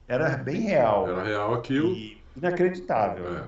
[0.08, 1.08] Era bem real.
[1.08, 1.90] Era real aquilo.
[1.90, 3.38] E inacreditável.
[3.38, 3.48] É.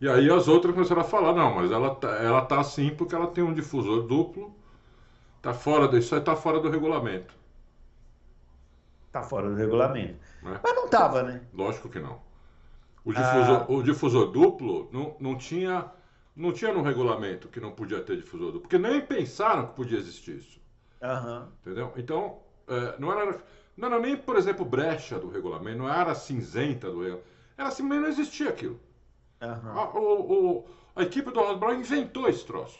[0.00, 3.14] E aí as outras começaram a falar, não, mas ela tá, ela tá assim porque
[3.14, 4.54] ela tem um difusor duplo,
[5.40, 7.34] tá fora disso aí tá fora do regulamento.
[9.10, 10.18] Tá fora do regulamento.
[10.42, 10.60] Né?
[10.62, 11.40] Mas não tava, né?
[11.54, 12.20] Lógico que não.
[13.04, 13.72] O difusor, ah.
[13.72, 15.90] o difusor duplo não, não tinha
[16.38, 19.98] não tinha no regulamento que não podia ter difusor duplo, porque nem pensaram que podia
[19.98, 20.60] existir isso.
[21.02, 21.48] Uhum.
[21.60, 21.92] Entendeu?
[21.96, 23.42] Então, é, não, era,
[23.76, 27.28] não era nem, por exemplo, brecha do regulamento, não era cinzenta do regulamento.
[27.56, 28.78] Era assim, mas não existia aquilo.
[29.42, 29.78] Uhum.
[29.78, 32.78] A, o, o, a equipe do Ross Brown inventou esse troço.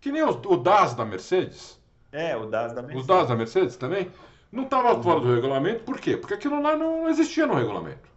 [0.00, 1.80] Que nem os, o DAS da Mercedes.
[2.12, 3.00] É, o DAS da Mercedes.
[3.00, 4.08] Os DAS da Mercedes também.
[4.52, 6.16] Não estava fora do regulamento, por quê?
[6.16, 8.08] Porque aquilo lá não existia no regulamento.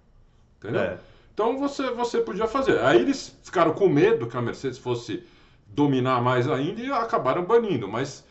[0.57, 0.81] Entendeu?
[0.81, 0.99] É.
[1.39, 2.81] Então você, você podia fazer.
[2.81, 5.23] Aí eles ficaram com medo que a Mercedes fosse
[5.67, 7.87] dominar mais ainda e acabaram banindo.
[7.87, 8.25] Mas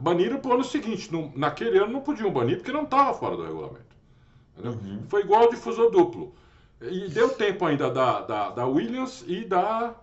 [0.00, 1.12] baniram para o ano seguinte.
[1.12, 3.96] No, naquele ano não podiam banir porque não estava fora do regulamento.
[4.64, 5.04] Uhum.
[5.08, 6.34] Foi igual ao difusor duplo.
[6.82, 9.94] E deu tempo ainda da, da, da Williams e da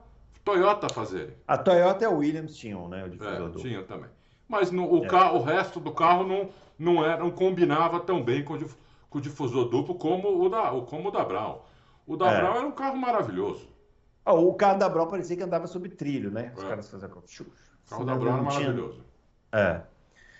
[0.45, 1.35] Toyota fazerem.
[1.45, 3.03] A Toyota e a Williams tinham, né?
[3.03, 4.09] O difusor é, tinham também.
[4.47, 5.07] Mas no, o, é.
[5.09, 8.69] carro, o resto do carro não, não, era, não combinava tão bem com o,
[9.09, 11.66] com o difusor duplo como o da, como o da Brown.
[12.07, 12.37] O da é.
[12.37, 13.67] Era um carro maravilhoso.
[14.25, 16.53] o carro da Brown parecia que andava sob trilho, né?
[16.55, 16.67] Os é.
[16.67, 17.11] caras faziam...
[17.11, 19.05] O carro da Brown era maravilhoso.
[19.51, 19.81] É.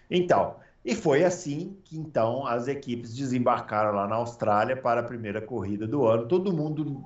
[0.10, 5.42] Então, e foi assim que então as equipes desembarcaram lá na Austrália para a primeira
[5.42, 6.28] corrida do ano.
[6.28, 7.04] Todo mundo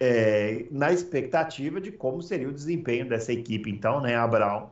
[0.00, 4.70] é, na expectativa de como seria o desempenho dessa equipe, então, né, a Brown,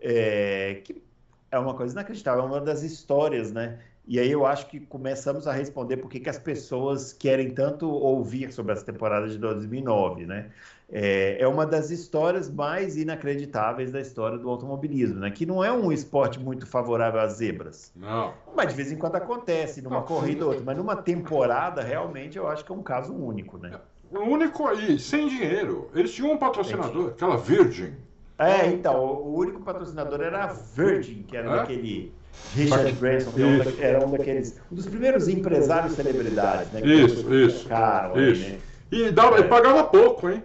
[0.00, 1.02] é, que
[1.50, 3.80] é uma coisa inacreditável, é uma das histórias, né?
[4.06, 8.52] E aí eu acho que começamos a responder por que as pessoas querem tanto ouvir
[8.52, 10.50] sobre essa temporada de 2009, né?
[10.90, 15.30] é, é uma das histórias mais inacreditáveis da história do automobilismo, né?
[15.30, 17.92] Que não é um esporte muito favorável às zebras.
[17.96, 18.34] Não.
[18.54, 20.02] Mas de vez em quando acontece, numa não.
[20.04, 20.64] corrida ou outra.
[20.64, 23.80] Mas numa temporada, realmente, eu acho que é um caso único, né?
[24.10, 25.90] O único aí, sem dinheiro.
[25.94, 27.94] Eles tinham um patrocinador, aquela Virgin.
[28.38, 31.56] É, então, o único patrocinador era a Virgin, que era é?
[31.56, 32.12] daquele
[32.54, 36.80] Richard Branson, que é era um daqueles, um dos primeiros empresários celebridades, né?
[36.80, 37.68] Isso, isso.
[37.68, 38.44] Caro, isso.
[38.44, 38.58] Aí, né?
[38.90, 39.40] E, dava, é.
[39.40, 40.42] e pagava pouco, hein?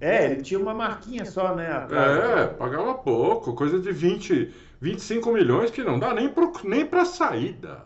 [0.00, 1.70] É, ele tinha uma marquinha só, né?
[1.70, 6.84] Atrás, é, pagava pouco, coisa de 20, 25 milhões que não dá nem para nem
[6.84, 7.82] pra saída.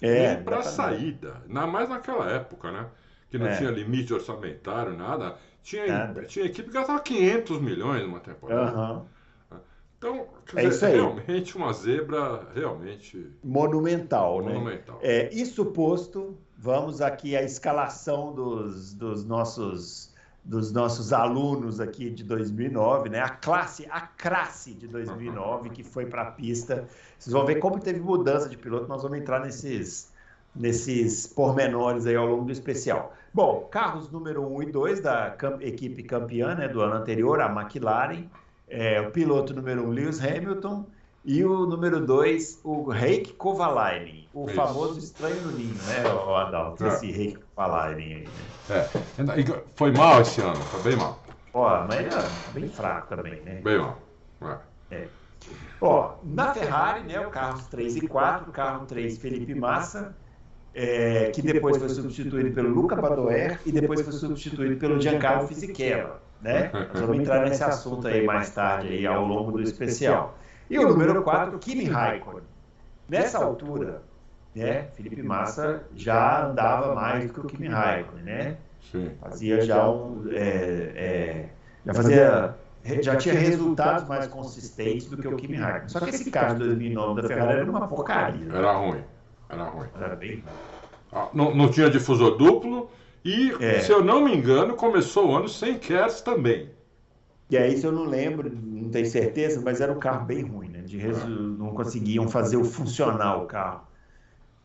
[0.00, 1.36] É, nem para saída.
[1.48, 2.86] Na, mais naquela época, né?
[3.30, 3.56] Que não é.
[3.56, 5.36] tinha limite orçamentário, nada.
[5.62, 6.24] Tinha, nada.
[6.24, 8.76] tinha equipe que gastava 500 milhões numa temporada.
[8.76, 9.04] Uhum.
[9.96, 14.52] Então, é dizer, realmente uma zebra realmente monumental, né?
[14.52, 14.98] Monumental.
[15.00, 20.10] É, isso posto, vamos aqui à escalação dos, dos nossos
[20.44, 23.20] dos nossos alunos aqui de 2009, né?
[23.20, 26.88] A classe, a classe de 2009 que foi para a pista.
[27.16, 28.88] Vocês vão ver como teve mudança de piloto.
[28.88, 30.10] Nós vamos entrar nesses
[30.54, 33.14] nesses pormenores aí ao longo do especial.
[33.34, 38.24] Bom, carros número 1 e 2 da equipe campeã né, do ano anterior, a McLaren.
[38.68, 40.86] É, o piloto número 1, Lewis Hamilton.
[41.24, 44.56] E o número 2, o Reik Kovalainen, o Isso.
[44.56, 46.84] famoso estranho no ninho, né, o Adalto?
[46.84, 46.88] É.
[46.88, 48.28] Esse Reik Kovalainen aí,
[48.68, 48.88] né?
[49.36, 49.40] É.
[49.40, 51.22] E Foi mal esse ano, foi bem mal.
[51.54, 53.60] Ó, mas ele é bem fraco também, né?
[53.62, 53.98] Bem mal.
[54.90, 55.06] É.
[55.80, 60.16] Ó, na Ferrari, né, o carro 3 e 4, o carro 3 Felipe Massa,
[60.74, 66.22] é, que depois foi substituído pelo Luca Badoer e depois foi substituído pelo Giancarlo Fisichella,
[66.40, 66.70] né?
[66.72, 70.38] Nós vamos entrar nesse assunto aí mais tarde aí ao longo do especial.
[70.70, 72.42] E o número 4, Kimi Raikkonen.
[73.08, 74.02] Nessa altura,
[74.54, 78.56] né, Felipe Massa já andava mais do que o Kimi Raikkonen, né?
[78.90, 79.10] Sim.
[79.20, 81.48] Fazia já um, é, é,
[81.84, 82.56] já fazia
[83.00, 85.88] já tinha resultados mais consistentes do que o Kimi Raikkonen.
[85.88, 88.44] Só que esse carro de 2009 da Ferrari era uma porcaria.
[88.46, 88.58] né?
[88.58, 89.04] Era ruim.
[89.52, 89.88] Era ruim.
[89.94, 90.42] Era bem
[91.12, 92.90] Ah, Não, não tinha difusor duplo
[93.24, 93.80] e, É.
[93.80, 96.70] se eu não me engano, começou o ano sem KERS também.
[97.50, 100.68] E aí, se eu não lembro, não tenho certeza, mas era um carro bem ruim,
[100.68, 100.80] né?
[100.80, 101.28] De resu...
[101.28, 103.86] Não conseguiam fazer o funcionar o carro.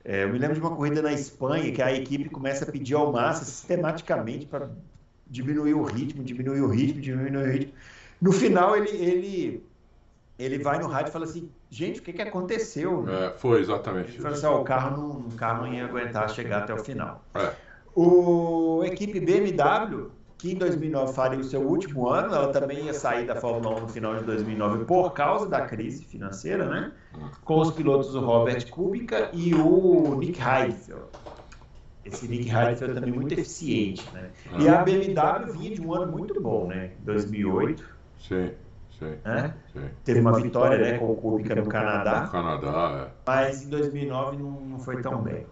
[0.05, 2.93] É, eu me lembro de uma corrida na Espanha que a equipe começa a pedir
[2.95, 4.69] ao Massa sistematicamente para
[5.29, 7.73] diminuir o ritmo, diminuir o ritmo, diminuir o ritmo.
[8.21, 9.63] No final, ele, ele,
[10.37, 13.05] ele vai no rádio e fala assim: gente, o que, que aconteceu?
[13.09, 16.29] É, foi exatamente Ele fala assim: ó, o, carro não, o carro não ia aguentar
[16.29, 17.23] chegar até o final.
[17.33, 17.51] É.
[17.95, 22.93] O a equipe BMW, que em 2009 faria o seu último ano, ela também ia
[22.93, 26.91] sair da Fórmula 1 no final de 2009 por causa da crise financeira, né?
[27.43, 31.05] Com os pilotos o Robert Kubica e o Nick Heidfeld.
[32.05, 34.29] Esse Nick Heidfeld também muito eficiente, né?
[34.59, 36.91] E a BMW vinha de um ano muito bom, né?
[36.99, 37.83] 2008,
[38.19, 38.51] Sim,
[38.97, 39.53] sim, né?
[39.73, 39.89] sim.
[40.03, 44.51] Teve uma vitória, né, com o Kubica no No Canadá, Canadá, mas em 2009 não,
[44.61, 45.45] não foi tão bem.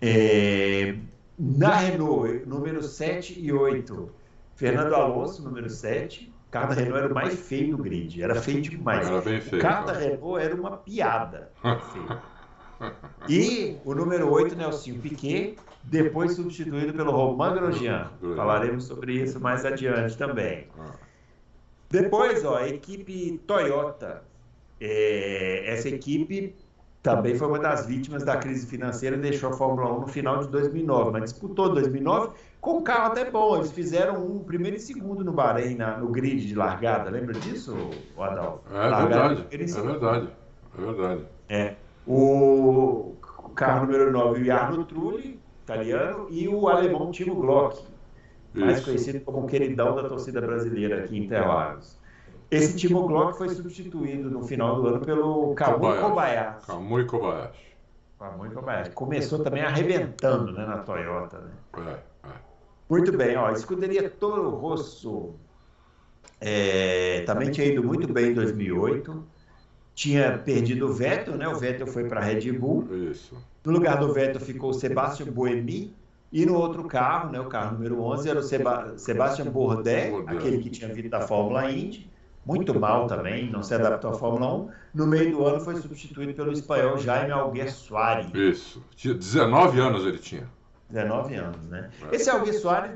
[0.00, 0.96] É,
[1.38, 4.10] na Renault, número 7 e 8,
[4.54, 6.32] Fernando Alonso, número 7.
[6.48, 8.60] O carro da Renault era o mais feio do grid, era feio é.
[8.62, 9.06] demais.
[9.06, 9.62] Era bem O feio.
[9.62, 10.04] carro da cara.
[10.04, 11.50] Renault era uma piada.
[13.28, 18.10] E o número 8, Nelson Piquet, depois substituído pelo Romain Grosjean.
[18.34, 20.66] Falaremos sobre isso mais adiante também.
[21.90, 24.22] Depois, ó, a equipe Toyota.
[24.80, 26.54] É, essa equipe
[27.02, 30.38] também foi uma das vítimas da crise financeira e deixou a Fórmula 1 no final
[30.40, 33.56] de 2009, mas disputou 2009 com um carro até bom.
[33.56, 37.10] Eles fizeram um primeiro e segundo no Bahrein, na- no grid de largada.
[37.10, 37.76] Lembra disso,
[38.16, 38.62] o Adalto?
[38.72, 40.28] É verdade, é verdade,
[40.78, 41.22] é verdade.
[41.48, 41.74] É.
[42.06, 47.82] O o carro número 9, o Jarno Trulli, italiano, e o alemão Timo Glock,
[48.54, 48.86] mais Isso.
[48.86, 51.98] conhecido como o queridão da torcida brasileira aqui em Interlagos.
[52.50, 56.66] Esse Timo Glock foi substituído no final do ano pelo Kamui Kobayashi.
[56.66, 57.76] Kamui Kobayashi.
[58.18, 58.90] Kamui Kobayashi.
[58.90, 61.38] Começou também arrebentando né, na Toyota.
[61.38, 61.52] Né?
[62.24, 62.32] É, é.
[62.88, 65.36] Muito bem, ó, escuderia Toro Rosso
[66.40, 69.22] é, também tinha ido muito bem em 2008.
[69.94, 71.46] Tinha perdido o Vettel, né?
[71.46, 72.88] O Vettel foi para a Red Bull.
[73.10, 73.36] Isso.
[73.64, 75.94] No lugar do Vettel ficou o Sebastian Buemi.
[76.32, 80.58] E no outro carro, né, o carro número 11, era o Seba Sebastian Bourdais, aquele
[80.58, 82.08] que tinha vindo da Fórmula Indy.
[82.46, 84.70] Muito mal também, não se adaptou à Fórmula 1.
[84.94, 88.82] No meio do ano foi substituído pelo espanhol Jaime Alguer Soares, Isso.
[88.96, 90.48] Tinha 19 anos ele tinha.
[90.88, 91.90] 19 anos, né?
[92.10, 92.92] Esse Alguer Soares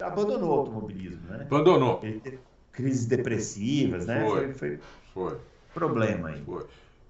[0.00, 1.46] abandonou o automobilismo, né?
[1.50, 2.00] Abandonou.
[2.02, 2.38] Ele teve
[2.72, 4.24] crises depressivas, né?
[4.24, 4.52] Foi.
[4.52, 4.78] Foi, foi
[5.14, 5.38] Foi,
[5.74, 6.42] problema aí.
[6.44, 6.66] foi.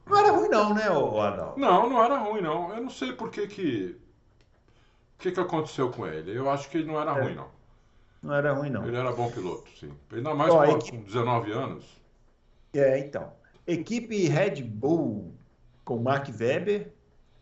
[0.07, 1.55] Não era ruim não, né, Adal?
[1.59, 2.73] Não, não era ruim, não.
[2.75, 3.97] Eu não sei por que que...
[5.17, 6.37] O que, que aconteceu com ele?
[6.37, 7.23] Eu acho que ele não era É.
[7.23, 7.49] ruim, não.
[8.23, 8.87] Não era ruim não.
[8.87, 9.93] Ele era bom piloto, sim.
[10.13, 12.01] Ainda mais Ó, com, equipe- com 19 anos.
[12.75, 13.33] É, então.
[13.67, 15.33] Equipe Red Bull
[15.85, 16.89] com Mark Webber,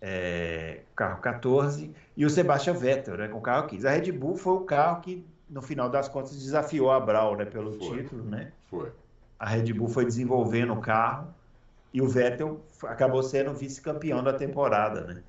[0.01, 3.87] é, carro 14, e o Sebastian Vettel, né, com o carro 15.
[3.89, 7.45] A Red Bull foi o carro que, no final das contas, desafiou a Brown né,
[7.47, 8.03] pelo Foi.
[8.03, 8.53] título, né?
[8.69, 8.93] Foi.
[9.39, 11.29] A Red Bull foi desenvolvendo o carro
[11.93, 15.23] e o Vettel acabou sendo vice-campeão da temporada, né?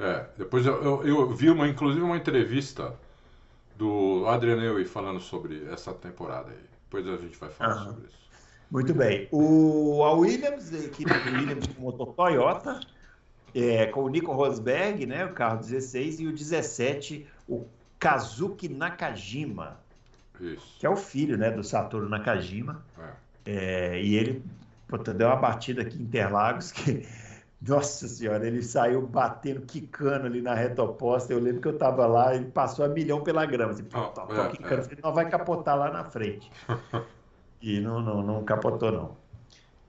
[0.00, 2.94] É, depois eu, eu, eu vi uma, inclusive uma entrevista
[3.76, 6.64] do Adrian Newey falando sobre essa temporada aí.
[6.84, 7.84] Depois a gente vai falar Aham.
[7.90, 8.20] sobre isso.
[8.70, 9.28] Muito bem.
[9.30, 12.80] O, a Williams, a equipe do Williams com motor Toyota,
[13.54, 17.66] é, com o Nico Rosberg, né, o carro 16, e o 17, o
[17.98, 19.80] Kazuki Nakajima,
[20.40, 20.76] Isso.
[20.78, 22.82] que é o filho né, do Satoru Nakajima.
[22.98, 23.10] É.
[23.46, 24.42] É, e ele
[24.90, 27.06] puta, deu uma batida aqui em Interlagos que,
[27.60, 31.32] nossa senhora, ele saiu batendo, quicando ali na reta oposta.
[31.32, 33.72] Eu lembro que eu estava lá e passou a milhão pela grama.
[33.72, 34.82] Assim, tó, tó, é, quicando.
[34.90, 34.96] é.
[35.02, 36.50] Não vai capotar lá na frente.
[37.60, 39.16] e não, não, não capotou, não.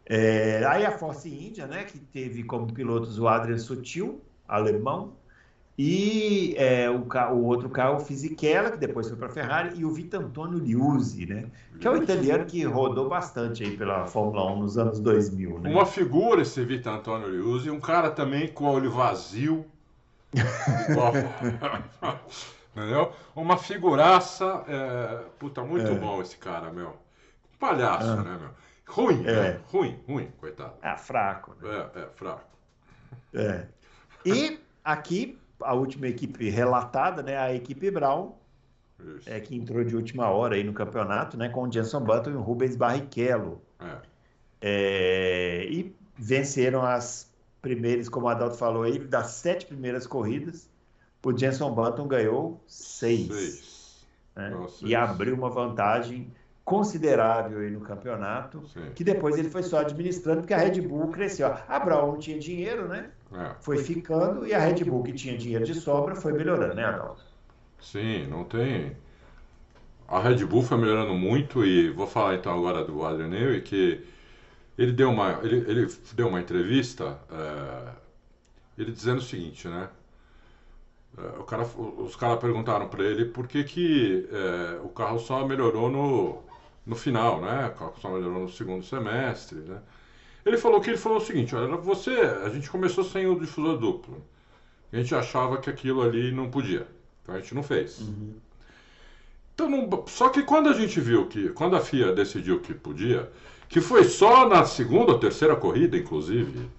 [0.06, 5.14] É, aí a Force India, né, que teve como pilotos o Adrian Sutil, alemão,
[5.84, 9.84] E é, o, o, outro carro, o Fisichella, que depois foi para a Ferrari, e
[9.84, 11.46] o Vitantonio Liuzzi, né?
[11.80, 15.72] Que é o italiano que rodou bastante aí pela Fórmula 1 nos anos 2000, né?
[15.72, 19.66] Uma figura esse Vitantonio Liuzzi, um cara também com o olho vazio.
[22.78, 23.12] Entendeu?
[23.36, 24.64] Uma figuraça.
[24.68, 25.24] É...
[25.40, 25.96] Puta, muito é.
[25.96, 26.90] bom esse cara, meu.
[26.90, 28.18] Um palhaço, ah.
[28.18, 28.52] né, meu?
[28.88, 29.34] Ruim, é.
[29.34, 29.60] né?
[29.66, 30.76] Ruim, ruim, coitado.
[30.84, 31.56] É, fraco.
[31.60, 31.88] Né?
[31.96, 32.44] É, é, fraco.
[33.34, 33.66] É.
[34.24, 37.38] E aqui, a última equipe relatada, né?
[37.38, 38.34] A equipe Brown,
[39.26, 41.50] é, que entrou de última hora aí no campeonato, né?
[41.50, 43.62] Com o Jenson Button e o Rubens Barrichello.
[43.80, 44.12] É.
[44.62, 50.70] É, e venceram as primeiras, como o Adalto falou aí, das sete primeiras corridas,
[51.24, 53.28] o Jenson Button ganhou seis.
[53.28, 54.08] seis.
[54.36, 54.50] Né?
[54.50, 56.32] Nossa, e abriu uma vantagem
[56.64, 58.92] considerável aí no campeonato, Sim.
[58.96, 61.48] que depois ele foi só administrando, porque a Red Bull cresceu.
[61.68, 63.10] A Brown não tinha dinheiro, né?
[63.34, 63.56] É.
[63.60, 67.24] Foi ficando, e a Red Bull, que tinha dinheiro de sobra, foi melhorando, né, Adalto?
[67.80, 68.96] Sim, não tem.
[70.08, 74.06] A Red Bull foi melhorando muito, e vou falar então agora do Adrian Newey, que
[74.78, 77.96] ele deu uma, ele, ele deu uma entrevista, é,
[78.78, 79.90] ele dizendo o seguinte, né?
[81.18, 85.46] É, o cara, os caras perguntaram para ele por que, que é, o carro só
[85.46, 86.44] melhorou no,
[86.86, 87.68] no final, né?
[87.68, 89.82] O carro só melhorou no segundo semestre, né?
[90.46, 93.78] Ele falou que ele falou o seguinte, olha, você, a gente começou sem o difusor
[93.78, 94.24] duplo.
[94.92, 96.88] A gente achava que aquilo ali não podia.
[97.22, 98.00] Então a gente não fez.
[98.00, 98.34] Uhum.
[99.54, 103.30] Então, não, só que quando a gente viu que, quando a FIA decidiu que podia,
[103.70, 106.70] que foi só na segunda ou terceira corrida, inclusive,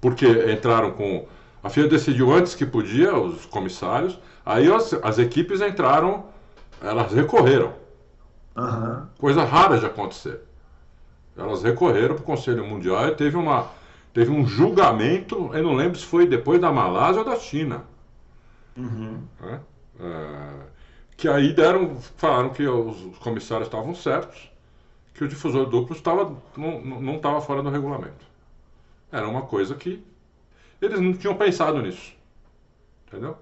[0.00, 1.26] porque entraram com.
[1.62, 6.26] A FIA decidiu antes que podia, os comissários, aí as, as equipes entraram,
[6.80, 7.74] elas recorreram.
[8.56, 9.06] Uhum.
[9.18, 10.40] Coisa rara de acontecer.
[11.40, 13.70] Elas recorreram para o Conselho Mundial e teve, uma,
[14.12, 17.84] teve um julgamento, eu não lembro se foi depois da Malásia ou da China.
[18.76, 19.22] Uhum.
[19.42, 19.58] É,
[20.00, 20.50] é,
[21.16, 24.50] que aí deram, falaram que os comissários estavam certos
[25.14, 28.24] que o difusor duplo estava, não estava fora do regulamento.
[29.12, 30.02] Era uma coisa que
[30.80, 32.14] eles não tinham pensado nisso.
[33.06, 33.36] Entendeu?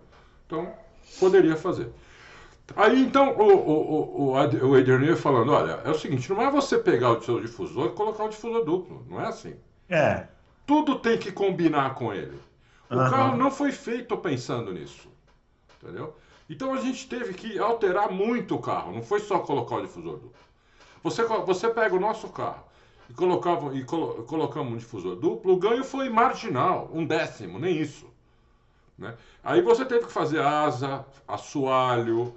[0.46, 0.72] Então,
[1.20, 1.88] poderia fazer.
[2.76, 6.78] Aí então o, o, o, o Adriano falando, olha, é o seguinte, não é você
[6.78, 9.57] pegar o seu difusor e colocar o difusor duplo, não é assim.
[9.88, 10.26] É.
[10.66, 12.38] Tudo tem que combinar com ele.
[12.90, 13.11] O uhum.
[13.11, 15.09] carro não foi feito pensando nisso.
[15.83, 16.14] Entendeu?
[16.48, 20.14] Então a gente teve que alterar muito o carro, não foi só colocar o difusor
[20.14, 20.33] duplo.
[21.02, 22.64] Você, você pega o nosso carro
[23.09, 27.76] e, colocava, e colo, colocamos um difusor duplo, o ganho foi marginal, um décimo, nem
[27.76, 28.07] isso.
[28.98, 29.14] Né?
[29.44, 32.35] Aí você teve que fazer asa, assoalho,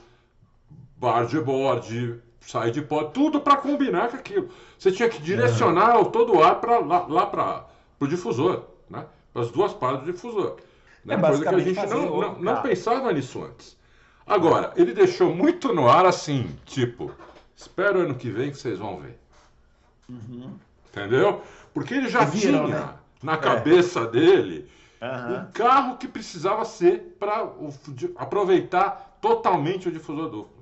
[1.01, 4.49] bar de bord, side pod, tudo para combinar com aquilo.
[4.77, 6.05] Você tinha que direcionar uhum.
[6.05, 7.65] todo o ar para lá, lá para
[7.99, 9.05] o difusor, né?
[9.33, 10.57] para as duas partes do difusor.
[11.03, 11.15] Né?
[11.15, 13.75] É Coisa que a gente não, não, não pensava nisso antes.
[14.25, 17.11] Agora, ele deixou muito no ar assim, tipo,
[17.61, 19.19] Espero ano que vem que vocês vão ver.
[20.09, 20.55] Uhum.
[20.89, 21.43] Entendeu?
[21.71, 22.93] Porque ele já viram, tinha né?
[23.21, 23.37] na é.
[23.37, 24.07] cabeça é.
[24.07, 24.67] dele
[24.99, 25.35] uhum.
[25.35, 27.47] um carro que precisava ser para
[28.15, 30.60] aproveitar totalmente o difusor duplo.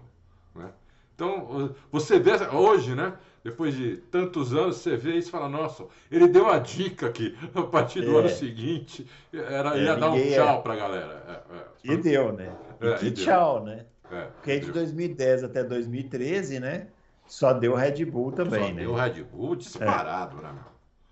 [1.20, 1.36] Né?
[1.36, 3.14] Então, você vê hoje, né?
[3.44, 7.38] Depois de tantos anos, você vê isso e fala, nossa, ele deu a dica que
[7.56, 8.20] a partir do é.
[8.20, 11.46] ano seguinte era, é, ia dar um tchau para a galera.
[11.84, 12.54] e deu, né?
[12.82, 13.86] E que tchau, né?
[14.12, 16.88] É, Porque de 2010 até 2013, né?
[17.28, 18.82] Só deu Red Bull também, só né?
[18.82, 20.42] Deu Red Bull disparado, é.
[20.42, 20.56] né?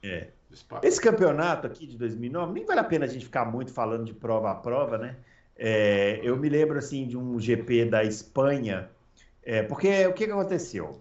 [0.04, 0.28] É.
[0.50, 0.88] Disparado.
[0.88, 4.14] Esse campeonato aqui de 2009, nem vale a pena a gente ficar muito falando de
[4.14, 5.16] prova a prova, né?
[5.56, 8.90] É, eu me lembro assim de um GP da Espanha,
[9.48, 11.00] é, porque o que, que aconteceu?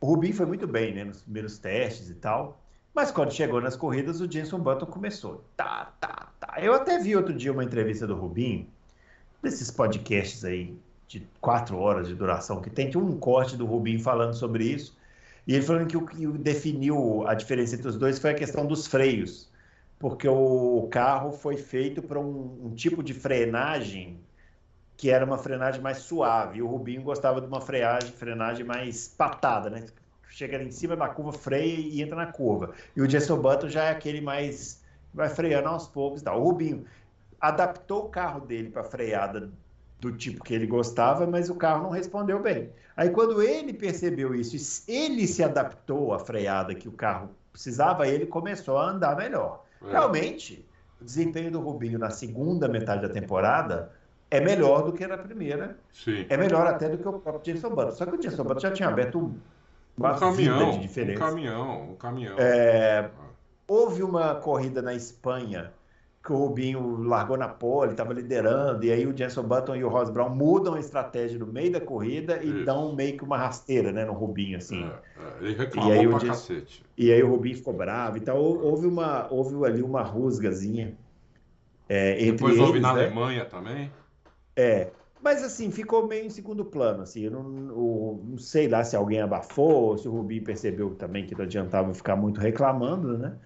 [0.00, 2.58] O Rubinho foi muito bem, né, nos primeiros testes e tal,
[2.94, 5.44] mas quando chegou nas corridas, o Jenson Button começou.
[5.54, 6.54] Tá, tá, tá.
[6.62, 8.66] Eu até vi outro dia uma entrevista do Rubinho,
[9.42, 10.74] desses podcasts aí
[11.06, 14.96] de quatro horas de duração que tem, um corte do Rubinho falando sobre isso.
[15.46, 18.64] E ele falando que o que definiu a diferença entre os dois foi a questão
[18.64, 19.50] dos freios,
[19.98, 24.18] porque o carro foi feito para um, um, tipo de frenagem
[25.04, 26.60] que era uma frenagem mais suave.
[26.60, 29.84] E o Rubinho gostava de uma freagem, frenagem mais patada, né?
[30.30, 32.72] Chega em cima da curva, freia e entra na curva.
[32.96, 36.34] E o Jason Button já é aquele mais vai freando aos poucos, tá?
[36.34, 36.86] O Rubinho
[37.38, 39.50] adaptou o carro dele para freada
[40.00, 42.70] do tipo que ele gostava, mas o carro não respondeu bem.
[42.96, 44.56] Aí quando ele percebeu isso,
[44.88, 49.66] ele se adaptou à freada que o carro precisava, ele começou a andar melhor.
[49.82, 49.90] É.
[49.90, 50.66] Realmente,
[50.98, 53.92] o desempenho do Rubinho na segunda metade da temporada
[54.36, 55.76] é melhor do que na primeira.
[55.92, 56.26] Sim.
[56.28, 57.92] É melhor até do que o próprio Jason Button.
[57.92, 59.32] Só que o Jason Button já tinha aberto
[59.96, 61.24] uma um caminhão, de diferença.
[61.24, 62.36] Um caminhão, um caminhão.
[62.38, 63.10] É,
[63.68, 65.72] houve uma corrida na Espanha
[66.24, 69.90] que o Rubinho largou na pole, estava liderando, e aí o Jenson Button e o
[69.90, 72.64] Ross Brown mudam a estratégia no meio da corrida e Isso.
[72.64, 74.84] dão meio que uma rasteira né, no Rubinho, assim.
[74.84, 76.82] É, é, ele reclamou E aí o pra Jason- cacete.
[76.96, 78.16] E aí o Rubinho ficou bravo.
[78.16, 80.94] Então houve, uma, houve ali uma rusgazinha
[81.90, 83.04] é, entre Depois eles, houve na né?
[83.04, 83.92] Alemanha também.
[84.56, 87.42] É, mas assim, ficou meio em segundo plano, assim, eu não,
[87.76, 91.44] o- não sei lá se alguém abafou, ou se o Rubinho percebeu também que não
[91.44, 93.38] adiantava ficar muito reclamando, né?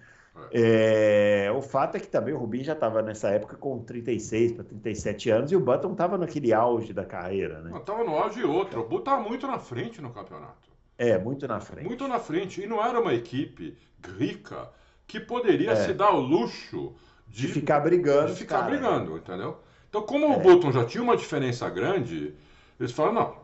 [0.51, 4.63] É, o fato é que também o Rubinho já estava nessa época com 36 para
[4.63, 7.69] 37 anos e o Button estava naquele auge da carreira, né?
[7.71, 8.81] Mas tava no auge outro.
[8.81, 10.69] O Bu tava muito na frente no campeonato.
[10.97, 11.87] É, muito na frente.
[11.87, 12.61] Muito na frente.
[12.61, 13.77] E não era uma equipe
[14.17, 14.69] rica
[15.07, 15.75] que poderia É.
[15.75, 16.95] se dar o luxo
[17.27, 18.33] de, De ficar brigando.
[18.33, 18.71] de ficar cara.
[18.71, 19.59] brigando, entendeu?
[19.89, 20.39] Então, como o É.
[20.39, 22.33] Button já tinha uma diferença grande,
[22.79, 23.35] eles falaram, não,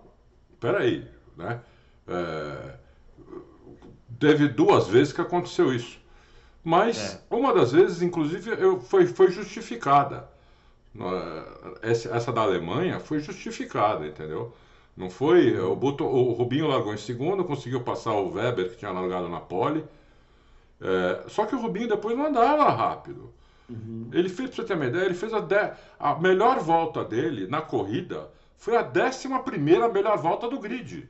[0.60, 1.62] peraí, né?
[2.08, 2.76] É,
[4.20, 6.00] teve duas vezes que aconteceu isso.
[6.64, 10.30] Mas uma das vezes, inclusive, eu, foi, foi justificada.
[11.82, 14.54] Essa, essa da Alemanha foi justificada, entendeu?
[14.96, 15.58] Não foi.
[15.60, 19.40] O, Button, o Rubinho largou em segundo, conseguiu passar o Weber, que tinha largado na
[19.40, 19.86] pole.
[20.82, 23.34] É, só que o Rubinho depois não andava rápido.
[24.12, 27.48] Ele fez, pra você ter uma ideia, ele fez a, de- a melhor volta dele
[27.48, 31.10] na corrida foi a décima primeira melhor volta do grid.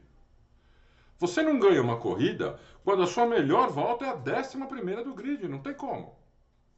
[1.20, 5.14] Você não ganha uma corrida quando a sua melhor volta é a décima primeira do
[5.14, 6.16] grid, não tem como,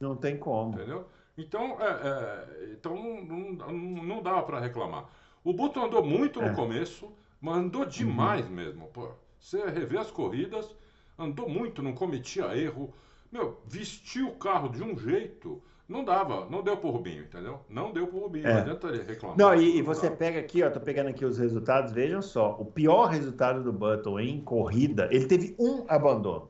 [0.00, 0.74] Não tem como.
[0.74, 1.06] entendeu?
[1.36, 3.72] Então, é, é, então não, não,
[4.04, 5.08] não, dava para reclamar.
[5.44, 6.48] O Button andou muito É.
[6.48, 8.88] no começo, mas andou demais mesmo.
[8.88, 9.10] Pô.
[9.38, 10.74] Você revê as corridas,
[11.16, 12.92] andou muito, não cometia erro.
[13.30, 17.60] Meu, vestiu o carro de um jeito, não dava, não deu pro Rubinho, entendeu?
[17.68, 18.52] Não deu pro Rubinho, É.
[18.54, 19.36] não adianta reclamar.
[19.36, 22.64] Não, e, Não você pega aqui, ó, tô pegando aqui os resultados, vejam só, o
[22.64, 26.48] pior resultado do Button em corrida, ele teve um abandono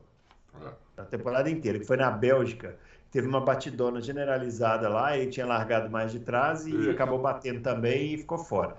[0.61, 0.69] É.
[0.97, 2.77] na temporada inteira, que foi na Bélgica.
[3.11, 6.91] Teve uma batidona generalizada lá, ele tinha largado mais de trás e Isso.
[6.91, 8.77] acabou batendo também e ficou fora.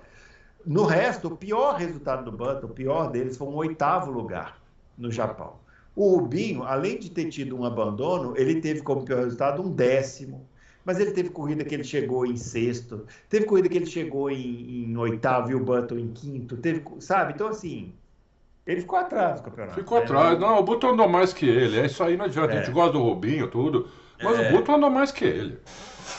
[0.64, 4.60] No resto, o pior resultado do Button, o pior deles foi um oitavo lugar
[4.96, 5.54] no Japão.
[5.94, 10.46] O Rubinho, além de ter tido um abandono, ele teve como pior resultado um décimo.
[10.84, 14.84] Mas ele teve corrida que ele chegou em sexto, teve corrida que ele chegou em,
[14.86, 17.34] em oitavo e o Button em quinto, teve, sabe?
[17.34, 17.92] Então, assim,
[18.66, 19.74] ele ficou atrás do campeonato.
[19.74, 20.04] Ficou né?
[20.04, 20.38] atrás.
[20.40, 21.78] Não, o Button andou mais que ele.
[21.80, 22.54] É isso aí, não adianta.
[22.54, 22.58] A É.
[22.64, 23.88] gente gosta do Rubinho, tudo.
[24.22, 24.48] Mas É.
[24.48, 25.58] o Button andou mais que ele.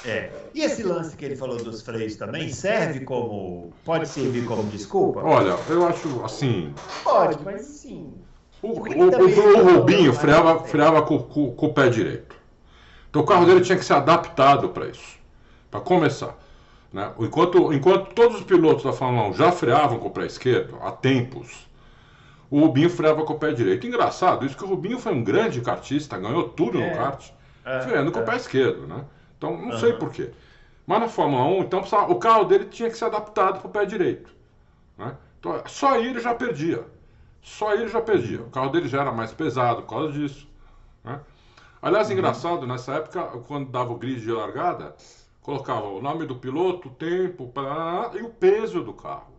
[0.05, 0.31] É.
[0.53, 3.73] E esse lance que ele falou dos freios também serve como.
[3.83, 5.21] Pode servir como desculpa?
[5.23, 6.73] Olha, eu acho assim.
[7.03, 8.13] Pode, mas assim.
[8.61, 10.69] O, o- o- o Rubinho andou freava, mais?
[10.71, 12.35] freava com, com- com o pé direito.
[13.09, 15.17] Então o carro dele tinha que ser adaptado para isso.
[15.69, 16.37] Para começar.
[16.93, 17.09] né?
[17.19, 20.91] Enquanto, enquanto todos os pilotos da Fórmula 1 já freavam com o pé esquerdo, há
[20.91, 21.67] tempos,
[22.49, 23.87] o Rubinho freava com o pé direito.
[23.87, 26.89] Engraçado, isso que o Rubinho foi um grande kartista, ganhou tudo É.
[26.89, 27.29] no kart,
[27.65, 28.25] É, freando com o é.
[28.25, 28.85] pé esquerdo.
[28.87, 29.05] Né?
[29.37, 29.99] Então não sei Aham.
[29.99, 30.29] porquê.
[30.85, 33.85] Mas na Fórmula 1, então, o carro dele tinha que ser adaptado para o pé
[33.85, 34.29] direito.
[34.97, 35.15] né?
[35.39, 36.83] Então, só aí ele já perdia.
[37.41, 38.41] Só ele já perdia.
[38.41, 40.47] O carro dele já era mais pesado por causa disso.
[41.03, 41.19] né?
[41.81, 42.13] Aliás, Uhum.
[42.13, 44.95] engraçado, nessa época, quando dava o grid de largada,
[45.41, 49.31] colocava o nome do piloto, o tempo, parará, e o peso do carro.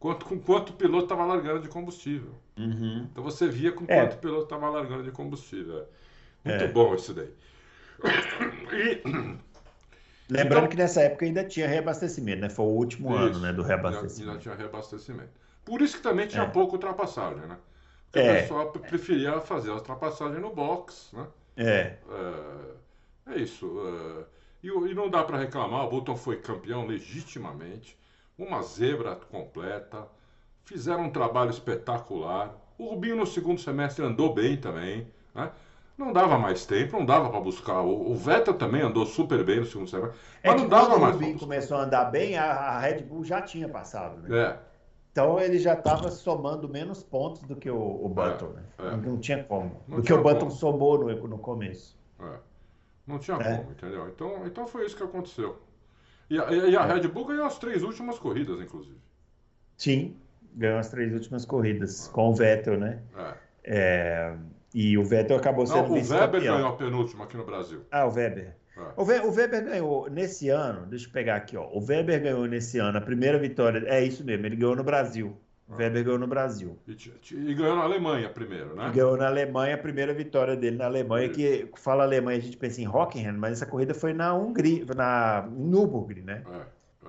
[0.00, 2.32] Quanto, com quanto o piloto estava largando de combustível.
[2.58, 3.06] Uhum.
[3.10, 4.00] Então você via com É.
[4.00, 5.86] quanto o piloto estava largando de combustível.
[6.44, 6.48] é.
[6.50, 6.68] Muito É.
[6.68, 7.30] bom isso daí.
[8.72, 9.02] E,
[10.28, 12.48] Lembrando Então- que nessa época ainda tinha reabastecimento, né?
[12.48, 14.30] Foi o último ano Isso, né, do ainda, reabastecimento.
[14.30, 15.30] ainda tinha reabastecimento.
[15.66, 16.46] Por isso que também tinha É.
[16.46, 17.58] pouca ultrapassagem, né?
[18.06, 18.32] Porque É.
[18.32, 21.28] o pessoal pre- preferia fazer a ultrapassagem no box, né?
[21.56, 21.98] É,
[23.26, 23.66] É, é isso.
[23.80, 24.24] é,
[24.62, 27.98] e, e não dá para reclamar, o Button foi campeão legitimamente,
[28.38, 30.06] uma zebra completa,
[30.64, 32.54] fizeram um trabalho espetacular.
[32.78, 35.50] O Rubinho no segundo semestre andou bem também, né?
[35.98, 37.80] Não dava mais tempo, não dava para buscar.
[37.82, 40.88] O, o Vettel também andou super bem no segundo semestre, é mas que não dava
[40.88, 44.22] quando o mais Rubinho começou a andar bem, a, a Red Bull já tinha passado,
[44.22, 44.28] né?
[44.28, 44.56] É,
[45.16, 48.62] Então ele já estava somando menos pontos do que o, o Button, né?
[48.76, 48.90] é.
[48.90, 49.80] Não, não tinha como.
[49.88, 50.50] Não do que tinha o Button como.
[50.50, 51.96] somou no, no começo.
[52.20, 52.34] É.
[53.06, 53.56] Não tinha É.
[53.56, 54.08] como, entendeu?
[54.08, 55.56] Então, então foi isso que aconteceu.
[56.28, 56.92] E a, e a É.
[56.92, 58.98] Red Bull ganhou as três últimas corridas, inclusive.
[59.78, 60.16] Sim,
[60.54, 63.00] ganhou as três últimas corridas com o Vettel, né?
[63.16, 63.34] É.
[63.64, 64.36] É,
[64.74, 67.80] e o Vettel acabou Não, sendo o Weber ganhou a penúltima aqui no Brasil.
[67.90, 68.54] Ah, o Weber.
[68.76, 68.80] É.
[68.96, 71.66] O, Ve- o Weber ganhou nesse ano, deixa eu pegar aqui, ó.
[71.72, 73.82] O Weber ganhou nesse ano a primeira vitória.
[73.86, 75.36] É isso mesmo, ele ganhou no Brasil.
[75.68, 76.78] O Weber ganhou no Brasil.
[76.86, 76.94] E,
[77.34, 78.88] e ganhou na Alemanha primeiro, né?
[78.88, 82.56] E ganhou na Alemanha, a primeira vitória dele na Alemanha, que fala Alemanha, a gente
[82.56, 86.42] pensa em Hockenheim, mas essa corrida foi na Hungria, na em Nürburgring, né?
[86.46, 86.56] É,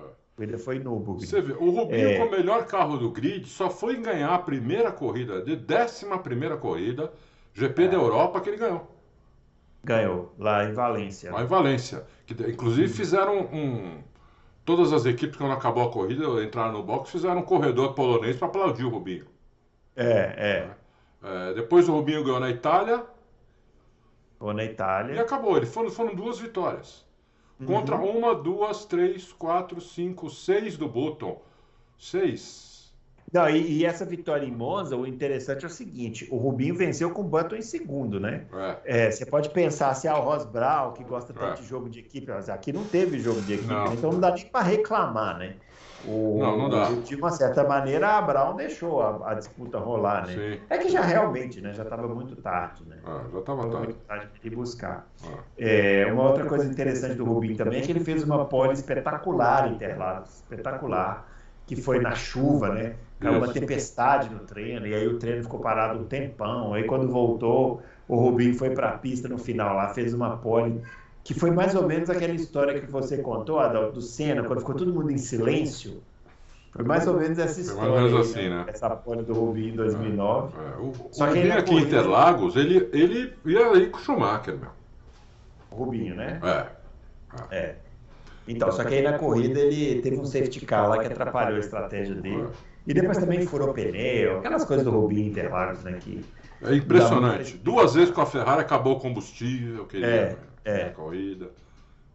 [0.00, 1.26] A corrida foi em Nürburgring.
[1.26, 2.18] Você vê, o Rubinho É.
[2.18, 6.56] com o melhor carro do grid só foi ganhar a primeira corrida, de décima primeira
[6.56, 7.12] corrida,
[7.54, 7.88] GP É.
[7.88, 8.88] da Europa, que ele ganhou.
[9.84, 11.32] Ganhou, lá em Valência.
[11.32, 12.06] Lá em Valência.
[12.26, 14.02] Que, inclusive fizeram um.
[14.64, 18.48] Todas as equipes, quando acabou a corrida, entraram no box, fizeram um corredor polonês para
[18.48, 19.26] aplaudir o Rubinho.
[19.96, 20.70] É, é.
[21.22, 23.04] é depois o Rubinho ganhou na Itália.
[24.38, 25.14] Ou na Itália.
[25.14, 25.56] E acabou.
[25.56, 27.06] Ele foram, foram duas vitórias.
[27.66, 28.18] Contra Uhum.
[28.18, 31.42] uma, duas, três, quatro, cinco, seis do Button.
[31.98, 32.67] Seis.
[33.32, 37.10] Não, e, e essa vitória em Monza, o interessante é o seguinte: o Rubinho venceu
[37.10, 38.44] com o Button em segundo, né?
[38.84, 39.06] É.
[39.06, 41.62] É, você pode pensar se ah, o Ross Brown, que gosta tanto É.
[41.62, 43.92] de jogo de equipe, mas aqui não teve jogo de equipe, Não.
[43.92, 45.54] então não dá nem para reclamar, né?
[46.06, 46.90] O, Não, não dá.
[46.92, 50.32] De uma certa maneira, a Brown deixou a, a disputa rolar, né?
[50.34, 50.60] Sim.
[50.70, 51.74] É que já realmente, né?
[51.74, 52.98] Já estava muito tarde, né?
[53.04, 53.76] Ah, já estava tarde.
[53.78, 55.08] muito tarde de ir buscar.
[55.24, 55.38] Ah.
[55.58, 59.68] É, uma outra coisa interessante do Rubinho também é que ele fez uma pole espetacular
[59.68, 61.28] em Interlagos, espetacular,
[61.66, 62.94] que foi na chuva, né?
[63.20, 66.72] Caiu uma tempestade no treino, e aí o treino ficou parado um tempão.
[66.74, 70.80] Aí quando voltou, o Rubinho foi para a pista no final lá, fez uma pole,
[71.24, 74.74] que foi mais ou menos aquela história que você contou, Adalto, do Senna, quando ficou
[74.76, 76.00] todo mundo em silêncio.
[76.70, 77.90] Foi mais ou menos essa Foi mais história.
[77.92, 78.64] ou menos assim, né?
[78.68, 80.52] Essa pole do Rubinho em 2009.
[80.56, 83.96] É, o Só que Rubinho na aqui em corrida- Interlagos, ele, ele ia aí com
[83.98, 84.70] o Schumacher, meu.
[85.70, 86.40] Rubinho, né?
[86.42, 87.56] É.
[87.56, 87.74] É.
[88.46, 91.60] Então, só que aí na corrida ele teve um safety car lá que atrapalhou a
[91.60, 92.46] estratégia dele.
[92.88, 95.98] E depois também furou pneu, aquelas coisas do Rubinho Interlagos, né?
[96.00, 96.24] Que...
[96.62, 97.56] É impressionante.
[97.58, 100.84] Duas vezes com a Ferrari acabou o combustível, queria É, é.
[100.88, 101.50] corrida.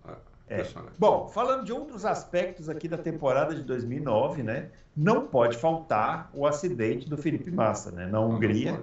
[0.08, 0.12] É,
[0.50, 0.54] É.
[0.56, 0.94] impressionante.
[0.98, 4.70] Bom, falando de outros aspectos aqui da temporada de 2009, né?
[4.98, 8.08] Não pode faltar o acidente do Felipe Massa, né?
[8.08, 8.82] Na Hungria.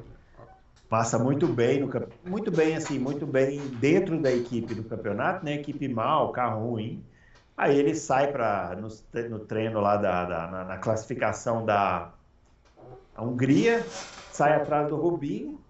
[0.88, 1.90] Passa muito bem, no,
[2.24, 5.54] muito bem assim, muito bem dentro da equipe do campeonato, né?
[5.54, 7.04] Equipe mal, carro ruim.
[7.60, 8.88] Aí ele sai para no,
[9.30, 12.14] no treino lá da, da- na, na classificação da
[13.18, 13.96] Hungria,
[14.28, 15.64] sai atrás do Rubinho,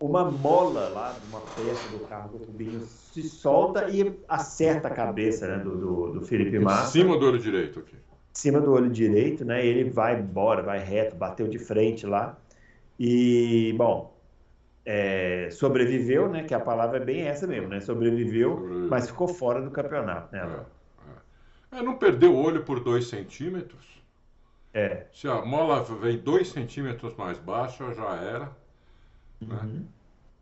[0.00, 5.48] uma mola lá, uma peça do carro do Rubinho se solta e acerta a cabeça
[5.48, 7.96] né, do, do, do Felipe Em Massa cima do olho direito aqui.
[8.34, 9.64] em cima do olho direito, né?
[9.66, 12.40] Ele vai embora, vai reto, bateu de frente lá.
[12.98, 14.18] E, bom,
[15.10, 16.44] é, sobreviveu, né?
[16.44, 17.80] Que a palavra é bem essa mesmo, né?
[17.80, 20.40] Sobreviveu, mas ficou fora do campeonato, né?
[20.44, 20.77] É?
[21.72, 21.82] É.
[21.82, 23.86] Não perdeu o olho por dois centímetros.
[24.72, 25.06] É.
[25.12, 28.56] Se a mola vem dois centímetros mais baixa, já era.
[29.40, 29.56] Né?
[29.62, 29.86] Uhum.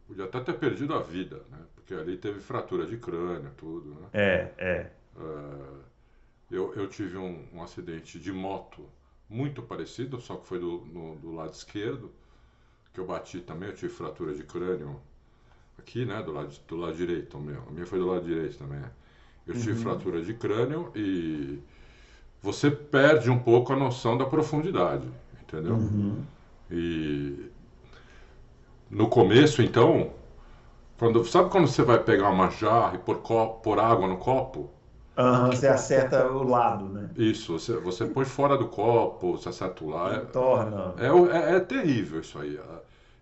[0.07, 1.59] Podia até ter perdido a vida, né?
[1.75, 4.09] Porque ali teve fratura de crânio, tudo, né?
[4.13, 4.91] É, é.
[5.19, 5.81] É,
[6.51, 8.85] eu, eu tive um, um acidente de moto
[9.29, 12.13] muito parecido, só que foi do, no- do lado esquerdo,
[12.95, 15.01] que eu bati também, eu tive fratura de crânio
[15.79, 17.63] aqui, né, do lado, do lado direito, o meu.
[17.69, 18.81] A minha foi do lado direito também.
[18.81, 18.91] né?
[19.47, 21.59] Eu tive fratura de crânio e
[22.43, 25.09] você perde um pouco a noção da profundidade,
[25.43, 25.75] entendeu?
[25.77, 26.27] Uhum.
[26.71, 27.51] E
[28.91, 30.11] no começo, então,
[30.99, 33.19] quando, sabe quando você vai pegar uma jarra e pôr,
[33.63, 34.71] pôr água no copo?
[35.17, 37.09] Aham, você acerta o lado, né?
[37.17, 40.23] Isso, você, você põe fora do copo, você acerta o lá.
[40.33, 40.95] Torna.
[40.99, 42.57] É, é, é- é terrível isso aí.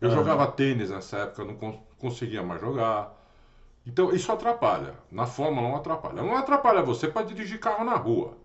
[0.01, 0.15] Eu Aham.
[0.17, 3.14] jogava tênis nessa época, eu não con- conseguia mais jogar.
[3.87, 4.95] Então, isso atrapalha.
[5.11, 6.23] Na Fórmula 1 atrapalha.
[6.23, 8.37] Não atrapalha você para dirigir carro na rua.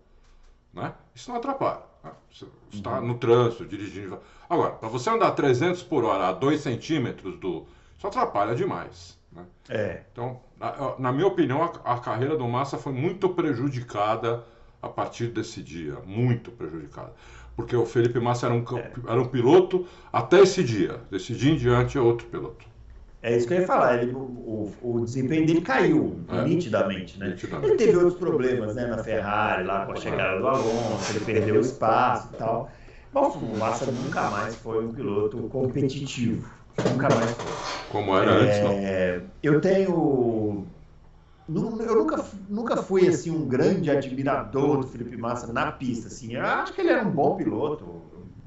[0.72, 0.92] Né?
[1.14, 1.82] Isso não atrapalha.
[2.04, 2.10] né?
[2.30, 4.18] Você está no trânsito, dirigindo.
[4.48, 7.66] Agora, para você andar 300 por hora a 2 centímetros do.
[7.96, 9.18] Isso atrapalha demais.
[9.32, 9.44] Né?
[9.68, 10.02] É.
[10.12, 14.44] Então, na, na minha opinião, a, a carreira do Massa foi muito prejudicada
[14.82, 15.96] a partir desse dia.
[16.06, 17.12] Muito prejudicada.
[17.56, 21.00] Porque o Felipe Massa era um, ca- era um piloto até esse dia.
[21.10, 22.64] Desse dia em diante é outro piloto.
[23.22, 24.02] É isso que eu ia falar.
[24.02, 26.42] Ele, o, o, desempenho dele caiu É.
[26.42, 27.28] nitidamente, né?
[27.28, 27.72] Nitidamente.
[27.72, 31.60] Ele teve outros problemas, né, na Ferrari, lá com a chegada do Alonso, ele perdeu
[31.60, 32.70] espaço e tal.
[33.12, 36.48] Mas o Massa nunca mais foi um piloto competitivo.
[36.92, 37.52] Nunca mais foi.
[37.90, 38.70] Como era antes, não.
[38.70, 40.66] É, eu tenho.
[41.48, 46.06] Eu nunca, nunca fui assim um grande admirador do Felipe Massa na pista.
[46.06, 46.34] Assim.
[46.34, 47.84] Eu acho que ele era um bom piloto,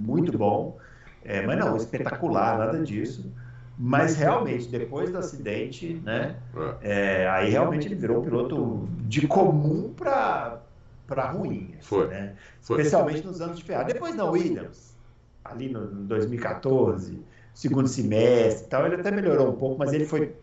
[0.01, 0.77] muito bom,
[1.23, 3.29] é, mas não espetacular, nada disso.
[3.77, 6.35] Mas realmente, depois do acidente, né,
[6.81, 7.23] É.
[7.23, 10.59] é, aí realmente ele virou um piloto de comum para
[11.07, 11.71] para ruim.
[11.77, 12.07] assim, Foi.
[12.07, 12.35] né?
[12.61, 12.77] Foi.
[12.77, 13.91] Especialmente nos anos de Ferrari.
[13.93, 14.95] Depois na Williams,
[15.43, 17.19] ali no, no 2014,
[17.53, 20.33] segundo semestre e tal, ele até melhorou um pouco, mas ele foi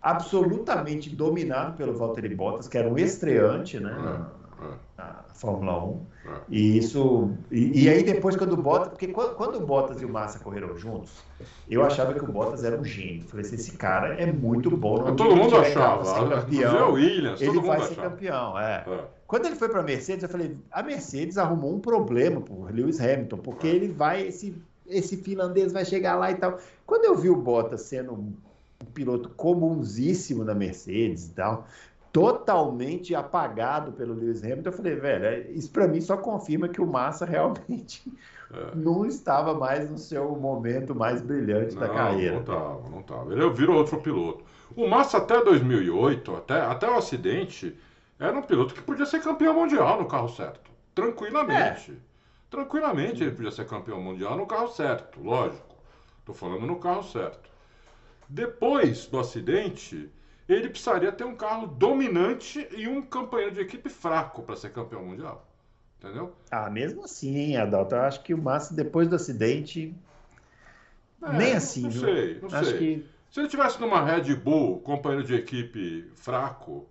[0.00, 4.39] absolutamente dominado pelo Valtteri Bottas, que era um estreante né, É,
[5.00, 6.06] na Fórmula 1.
[6.26, 6.30] é.
[6.48, 7.30] E isso.
[7.50, 8.88] E, e aí depois quando o Bottas.
[8.88, 11.12] Porque quando, quando o Bottas e o Massa correram juntos,
[11.68, 13.24] eu achava que o Bottas era um gênio.
[13.24, 15.14] Falei assim, esse cara é muito bom.
[15.14, 16.04] Todo mundo achava.
[16.04, 18.10] ser campeão, Williams, ele vai mundo ser achava.
[18.10, 18.58] campeão.
[18.58, 18.84] É.
[18.86, 19.04] É.
[19.26, 23.00] Quando ele foi para a Mercedes, eu falei, a Mercedes arrumou um problema por Lewis
[23.00, 26.58] Hamilton, porque ele vai, esse, esse finlandês vai chegar lá e tal.
[26.84, 28.34] Quando eu vi o Bottas sendo um
[28.92, 31.66] piloto comunsíssimo na Mercedes e tal,
[32.12, 34.68] totalmente apagado pelo Lewis Hamilton.
[34.68, 38.02] Eu falei, velho, é, isso para mim só confirma que o Massa realmente
[38.52, 38.74] é.
[38.74, 42.34] não estava mais no seu momento mais brilhante não, da carreira.
[42.34, 43.32] Não estava, não estava.
[43.32, 44.44] Ele virou outro piloto.
[44.76, 47.76] O Massa até 2008, até, até o acidente,
[48.18, 50.70] era um piloto que podia ser campeão mundial no carro certo.
[50.94, 51.92] Tranquilamente.
[51.92, 52.10] É.
[52.50, 55.76] Tranquilamente ele podia ser campeão mundial no carro certo, lógico.
[56.18, 57.48] Estou falando no carro certo.
[58.28, 60.10] Depois do acidente,
[60.52, 65.04] ele precisaria ter um carro dominante e um companheiro de equipe fraco para ser campeão
[65.04, 65.46] mundial.
[65.98, 66.34] Entendeu?
[66.50, 69.94] Ah, mesmo assim, Adalto, eu acho que o Massa, depois do acidente.
[71.22, 72.78] É, nem assim, não, não sei, não acho sei.
[72.78, 73.06] Que...
[73.30, 76.88] Se ele tivesse numa Red Bull, companheiro de equipe fraco,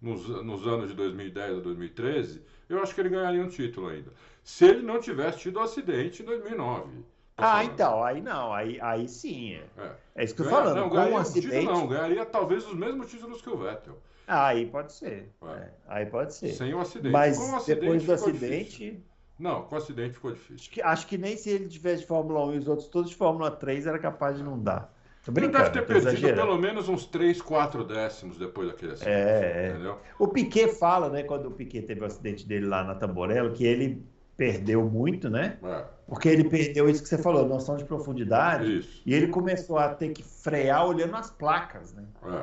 [0.00, 4.12] nos, nos anos de 2010 a 2013, eu acho que ele ganharia um título ainda.
[4.44, 7.04] Se ele não tivesse tido o acidente em 2009.
[7.42, 9.54] Ah, então, aí não, aí, aí sim.
[9.54, 10.76] É, é isso que eu tô falando.
[10.76, 11.66] Não, com um acidente...
[11.66, 13.96] não, ganharia talvez os mesmos títulos que o Vettel.
[14.26, 15.30] Ah, aí pode ser.
[15.42, 15.46] É.
[15.46, 16.52] É, aí pode ser.
[16.52, 17.12] Sem o acidente.
[17.12, 18.64] Mas o acidente depois do acidente.
[18.64, 19.02] Difícil.
[19.38, 20.54] Não, com o acidente ficou difícil.
[20.56, 23.10] Acho que, acho que, nem se ele tivesse de Fórmula 1 e os outros todos
[23.10, 24.92] de Fórmula 3 era capaz de não dar.
[25.36, 26.40] Ele deve ter perdido exagerando.
[26.40, 29.16] pelo menos uns 3, 4 décimos depois daquele acidente.
[29.16, 29.98] É, é, entendeu?
[30.18, 33.64] O Piquet fala, né, quando o Piquet teve o acidente dele lá na Tamborello, que
[33.64, 34.04] ele
[34.36, 35.58] perdeu muito, né?
[35.62, 35.84] É.
[36.12, 38.80] Porque ele perdeu isso que você falou, noção de profundidade.
[38.80, 39.00] Isso.
[39.06, 42.04] E ele começou a ter que frear olhando as placas, né?
[42.26, 42.36] É.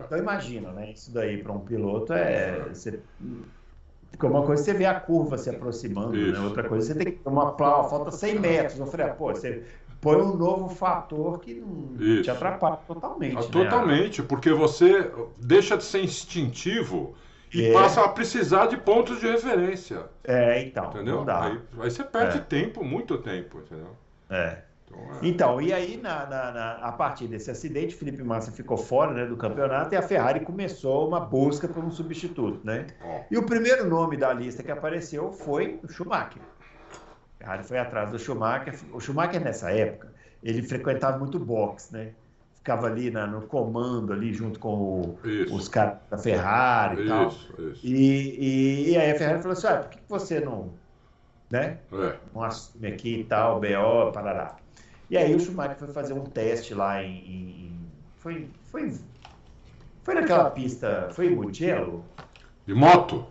[0.00, 0.04] É.
[0.06, 0.92] Então imagina, né?
[0.92, 2.66] Isso daí para um piloto é.
[2.72, 2.98] Você...
[4.10, 6.30] Porque uma coisa é você vê a curva se aproximando, né?
[6.30, 6.42] isso.
[6.42, 8.80] Outra coisa é você tem que uma placa, falta 100 metros.
[8.80, 9.64] Eu falei, pô, você
[10.00, 13.36] põe um novo fator que não te atrapalha totalmente.
[13.36, 13.48] Ah, né?
[13.48, 17.14] Totalmente, porque você deixa de ser instintivo
[17.52, 17.72] e é.
[17.72, 20.02] passa a precisar de pontos de referência.
[20.24, 20.90] É, então.
[20.90, 21.24] Entendeu?
[21.28, 22.40] Aí, aí, você perde é.
[22.40, 23.96] tempo, muito tempo, entendeu?
[24.28, 24.58] É.
[24.86, 25.18] Então, é.
[25.22, 29.26] então e aí, na, na, na, a partir desse acidente, Felipe Massa ficou fora né,
[29.26, 32.60] do campeonato e a Ferrari começou uma busca por um substituto.
[32.64, 32.86] Né?
[33.30, 36.42] E o primeiro nome da lista que apareceu foi o Schumacher.
[37.00, 38.74] A Ferrari foi atrás do Schumacher.
[38.92, 42.12] O Schumacher, nessa época, ele frequentava muito boxe, né?
[42.58, 45.18] Ficava ali na, no comando, ali junto com o,
[45.50, 47.28] os caras da Ferrari e tal.
[47.28, 47.80] Isso.
[47.82, 50.70] E, e, e, aí a Ferrari falou assim, ah, por que você não,
[51.50, 51.78] né?
[51.92, 52.16] É.
[52.34, 54.56] Não assume aqui e tal, BO, parará.
[55.10, 57.16] E aí o Schumacher foi fazer um teste lá em...
[57.16, 57.88] em
[58.18, 58.92] foi, foi,
[60.02, 62.04] foi naquela pista, foi em Mugello?
[62.66, 63.24] De moto?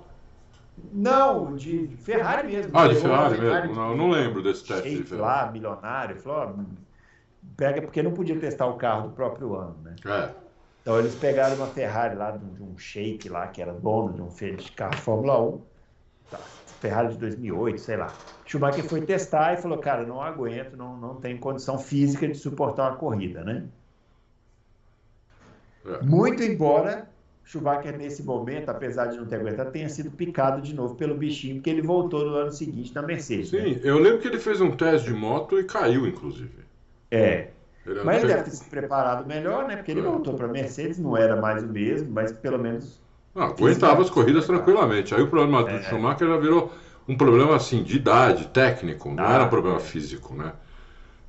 [0.92, 2.72] Não, de Ferrari mesmo.
[2.76, 3.82] Ah, de Ferrari, Ferrari mesmo?
[3.82, 6.66] Não, eu não lembro desse teste de lá, milionário, falou,
[7.58, 9.96] pega porque não podia testar o carro do próprio ano, né?
[10.06, 10.30] É.
[10.82, 14.56] Então eles pegaram uma Ferrari lá de um shake lá, que era dono de um
[14.56, 15.62] de carro Fórmula 1,
[16.32, 16.38] tá,
[16.80, 18.14] Ferrari de 2008, sei lá.
[18.46, 22.92] Schumacher foi testar e falou, cara, não aguento, não, não tenho condição física de suportar
[22.92, 23.66] uma corrida, né?
[25.86, 26.02] É.
[26.04, 27.10] Muito embora
[27.44, 31.56] Schumacher, nesse momento, apesar de não ter aguentado, tenha sido picado de novo pelo bichinho,
[31.56, 33.50] porque ele voltou no ano seguinte na Mercedes.
[33.50, 33.82] Sim, né?
[33.84, 36.67] eu lembro que ele fez um teste de moto e caiu, inclusive.
[37.12, 37.48] É.
[37.86, 39.78] Ele mas ele deve ter se preparado melhor, né?
[39.78, 43.02] Porque ele voltou para Mercedes, não era mais o mesmo, mas pelo menos.
[43.34, 45.16] Não, aguentava as corridas tranquilamente.
[45.16, 45.84] Aí o problema do é.
[45.84, 46.74] Schumacher já virou
[47.08, 49.80] um problema assim de idade, técnico, não ah, era problema é.
[49.80, 50.52] físico, né?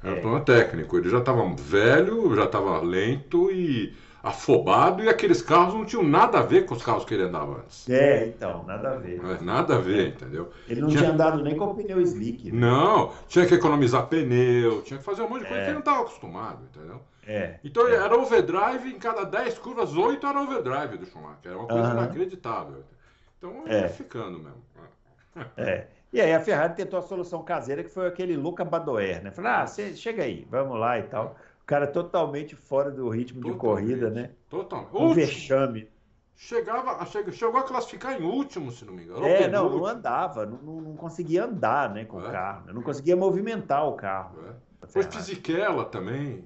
[0.03, 0.21] Era um é.
[0.21, 0.97] problema técnico.
[0.97, 6.39] Ele já estava velho, já estava lento e afobado e aqueles carros não tinham nada
[6.39, 7.89] a ver com os carros que ele andava antes.
[7.89, 9.21] É, então, nada a ver.
[9.25, 10.51] É, nada a ver, entendeu?
[10.69, 11.03] Ele não tinha...
[11.03, 12.51] tinha andado nem com o pneu slick.
[12.51, 12.59] Né?
[12.59, 15.65] Não, tinha que economizar pneu, tinha que fazer um monte de coisa é.
[15.65, 17.01] que ele não estava acostumado, entendeu?
[17.27, 17.59] É.
[17.63, 17.95] Então é.
[17.95, 21.53] era overdrive, em cada 10 curvas, 8 era overdrive do Schumacher.
[21.53, 22.85] Era uma coisa inacreditável.
[23.37, 23.89] Então é.
[23.89, 24.69] ficando mesmo.
[25.57, 25.87] É.
[26.13, 29.31] E aí a Ferrari tentou a solução caseira, que foi aquele Luca Badoer, né?
[29.31, 31.37] Falou, ah, você chega aí, vamos lá e tal
[31.69, 34.31] cara totalmente fora do ritmo totalmente, de corrida, né?
[34.49, 34.97] Totalmente.
[34.97, 35.87] Um vexame.
[36.35, 39.27] Chegava, chegou a classificar em último, se não me engano.
[39.27, 42.27] É, não, não andava, não, não, conseguia andar né, com é.
[42.27, 42.73] o carro, né?
[42.73, 44.39] não conseguia movimentar o carro.
[44.49, 44.87] É.
[44.87, 46.43] Foi Fisichella também.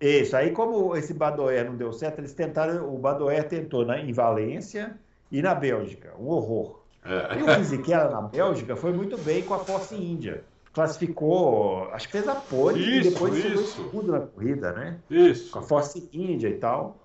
[0.00, 4.12] Isso, aí como esse Badoer não deu certo, eles tentaram, o Badoer tentou né, em
[4.12, 4.98] Valência
[5.30, 6.80] e na Bélgica, um horror.
[7.04, 7.38] É.
[7.38, 10.42] E o Fisichella na Bélgica foi muito bem com a Force India
[10.74, 14.98] classificou, acho que fez a pole isso, e depois chegou segundo na corrida, né?
[15.08, 15.52] Isso.
[15.52, 16.98] Com a Force India e tal.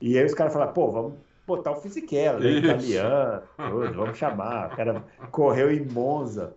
[0.00, 1.12] E aí os caras falaram, pô, vamos
[1.46, 2.50] botar o Fisichella, né?
[2.50, 4.72] italiano, tudo, vamos chamar.
[4.72, 6.54] O cara correu em Monza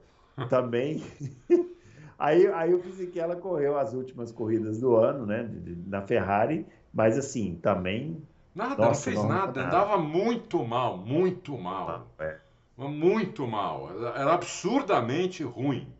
[0.49, 1.03] também.
[2.17, 5.49] aí, aí o Fisichella correu as últimas corridas do ano, né?
[5.85, 8.23] Na Ferrari, mas assim, também.
[8.55, 12.07] Nada, nossa, não fez não, nada, nada, andava muito mal, muito mal.
[12.17, 12.37] Ah, é.
[12.77, 13.91] Muito mal.
[14.15, 15.96] Era absurdamente ruim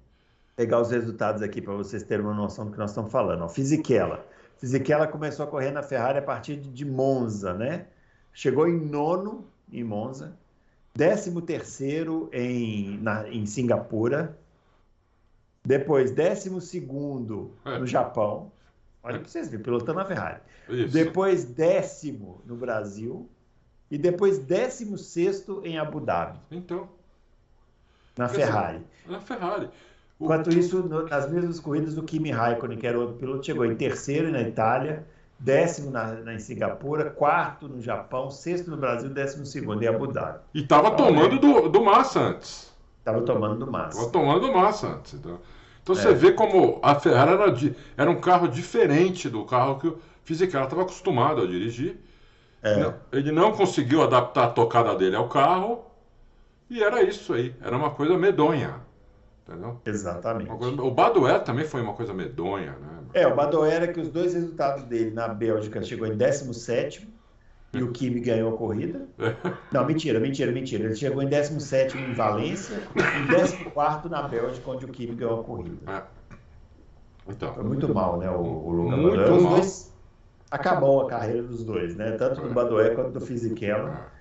[0.57, 3.43] pegar os resultados aqui para vocês terem uma noção do que nós estamos falando.
[3.43, 4.25] Ó, Fisichella
[4.57, 7.85] Fisichella começou a correr na Ferrari a partir de Monza, né?
[8.33, 10.35] Chegou em nono em Monza,
[10.95, 14.35] décimo terceiro em, na, em Singapura,
[15.63, 17.77] depois décimo segundo É.
[17.77, 18.51] no Japão.
[19.03, 20.41] Olha para vocês verem, pilotando na Ferrari.
[20.69, 20.91] Isso.
[20.91, 23.29] Depois décimo no Brasil
[23.91, 26.89] e depois décimo sexto em Abu Dhabi, Então,
[28.17, 28.81] na Quer dizer, Ferrari.
[29.05, 29.69] na Ferrari.
[30.19, 33.45] O- Enquanto isso, no- nas mesmas corridas do Kimi Raikkonen, que era o outro piloto,
[33.45, 35.05] chegou em terceiro na Itália,
[35.39, 40.07] décimo na, na- em Singapura, quarto no Japão, sexto no Brasil, décimo segundo em Abu
[40.07, 40.39] Dhabi.
[40.53, 42.73] E tava tomando do, do Massa antes.
[42.99, 44.09] Estava tomando do Massa.
[44.09, 45.13] tomando massa antes.
[45.13, 45.39] Então,
[45.81, 45.97] então É.
[45.97, 49.97] você vê como a Ferrari era, de- era um carro diferente do carro que o
[50.25, 51.95] Fisichella estava acostumado a dirigir.
[52.61, 55.85] É, Não- ele não conseguiu adaptar a tocada dele ao carro.
[56.69, 57.55] E era isso aí.
[57.61, 58.85] Era uma coisa medonha.
[59.47, 59.79] Entendeu?
[59.85, 60.49] exatamente.
[60.49, 62.97] Coisa- o Badoer também foi uma coisa medonha, né?
[63.13, 67.07] É, o Badoer era que os dois resultados dele na Bélgica chegou em 17
[67.73, 69.07] e o Kimi ganhou a corrida.
[69.71, 70.83] Não, mentira, mentira, mentira.
[70.85, 75.43] Ele chegou em 17 em Valência e 14 na Bélgica, onde o Kimi ganhou a
[75.43, 75.91] corrida.
[75.91, 76.01] É.
[77.29, 79.37] Então, Foi muito mal, né, o, o Luca Muito Badoer.
[79.37, 79.53] Os mal.
[79.53, 79.93] dois
[80.51, 82.11] acabou a carreira dos dois, né?
[82.11, 84.11] Tanto do Badoer quanto do Fisichella.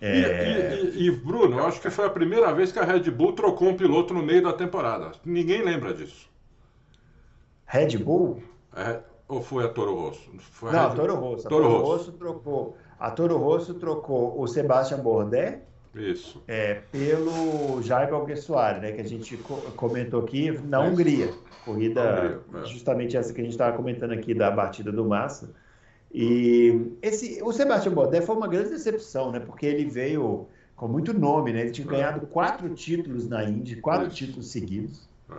[0.00, 3.10] E, É, e- e, Bruno, eu acho que foi a primeira vez que a Red
[3.10, 5.12] Bull trocou um piloto no meio da temporada.
[5.24, 6.28] Ninguém lembra disso.
[7.66, 8.42] Red Bull?
[8.74, 10.30] É, ou foi a Toro Rosso?
[10.52, 11.46] Foi a Não, Red- Toro Rosso.
[11.46, 11.86] A Toro Toro Rosso.
[11.92, 12.76] Rosso trocou.
[12.98, 15.58] A Toro Rosso trocou o Sebastian Bourdais
[15.94, 16.42] Isso.
[16.48, 18.92] é, pelo Jaime Alguersuari, né?
[18.92, 20.80] Que a gente co- comentou aqui na.
[20.80, 21.32] Hungria.
[21.64, 22.66] Corrida, Hungria, é.
[22.66, 25.50] justamente essa que a gente estava comentando aqui da batida do Massa.
[26.12, 29.40] E esse, o Sebastian Bourdais foi uma grande decepção, né?
[29.40, 31.60] Porque ele veio com muito nome, né?
[31.62, 31.90] Ele tinha É.
[31.90, 35.08] ganhado quatro títulos na Indy, quatro títulos seguidos.
[35.30, 35.34] É.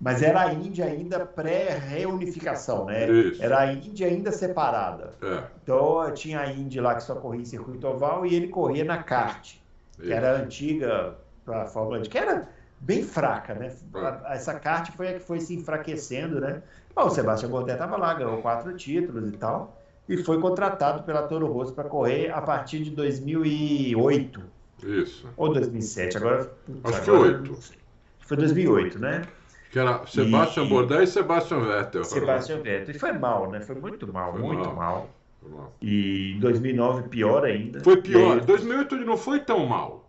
[0.00, 3.08] Mas era a Índia ainda pré-reunificação, né?
[3.10, 3.42] Isso.
[3.42, 5.14] Era a Índia ainda separada.
[5.22, 8.84] É, Então tinha a Indy lá que só corria em circuito oval e ele corria
[8.84, 9.54] na kart,
[9.96, 10.12] que isso.
[10.12, 11.14] era a antiga
[11.44, 12.48] para a Fórmula 1, que era
[12.80, 13.72] bem fraca, né?
[13.94, 14.34] É.
[14.34, 16.62] Essa kart foi a que foi se enfraquecendo, né?
[16.94, 19.77] Bom, o Sebastião Bourdais estava lá, ganhou quatro títulos e tal,
[20.08, 24.40] e foi contratado pela Toro Rosso para correr a partir de 2008
[24.82, 25.28] Isso.
[25.36, 26.16] ou 2007.
[26.16, 26.50] Agora,
[26.84, 27.50] Acho que agora eu oito.
[27.52, 27.76] não sei.
[28.20, 29.22] Foi 2008, né?
[29.70, 32.04] Que era Sebastian E- Bourdais e Sebastian Vettel.
[32.04, 32.94] Sebastião Vettel.
[32.94, 33.60] E foi mal, né?
[33.60, 34.74] Foi muito mal, Foi muito mal.
[34.74, 35.72] mal.
[35.80, 37.80] E em 2009 pior ainda.
[37.80, 38.38] Foi pior.
[38.38, 40.04] Aí- 2008 ele não foi tão mal.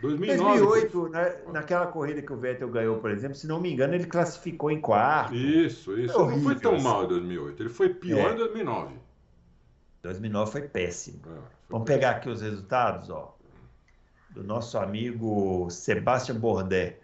[0.00, 0.58] 2009.
[0.60, 4.06] 2008, né, naquela corrida que o Vettel ganhou, por exemplo, se não me engano, ele
[4.06, 5.34] classificou em quarto.
[5.34, 6.14] Isso, isso.
[6.14, 6.84] Foi não foi tão assim.
[6.84, 7.62] mal em 2008.
[7.62, 8.32] Ele foi pior É.
[8.32, 8.94] em 2009.
[10.02, 11.20] 2009 foi péssimo.
[11.22, 11.38] Foi
[11.68, 13.36] Vamos pegar aqui os resultados, ó,
[14.30, 16.94] do nosso amigo Sebastian Bourdais.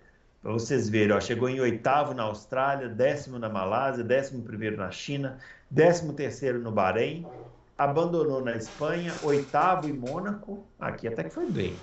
[0.43, 4.91] Para vocês verem, ó, chegou em oitavo na Austrália, décimo na Malásia, décimo primeiro na
[4.91, 5.39] China,
[5.71, 7.27] décimo terceiro no Bahrein,
[7.77, 11.75] abandonou na Espanha, oitavo em Mônaco, aqui até que foi bem,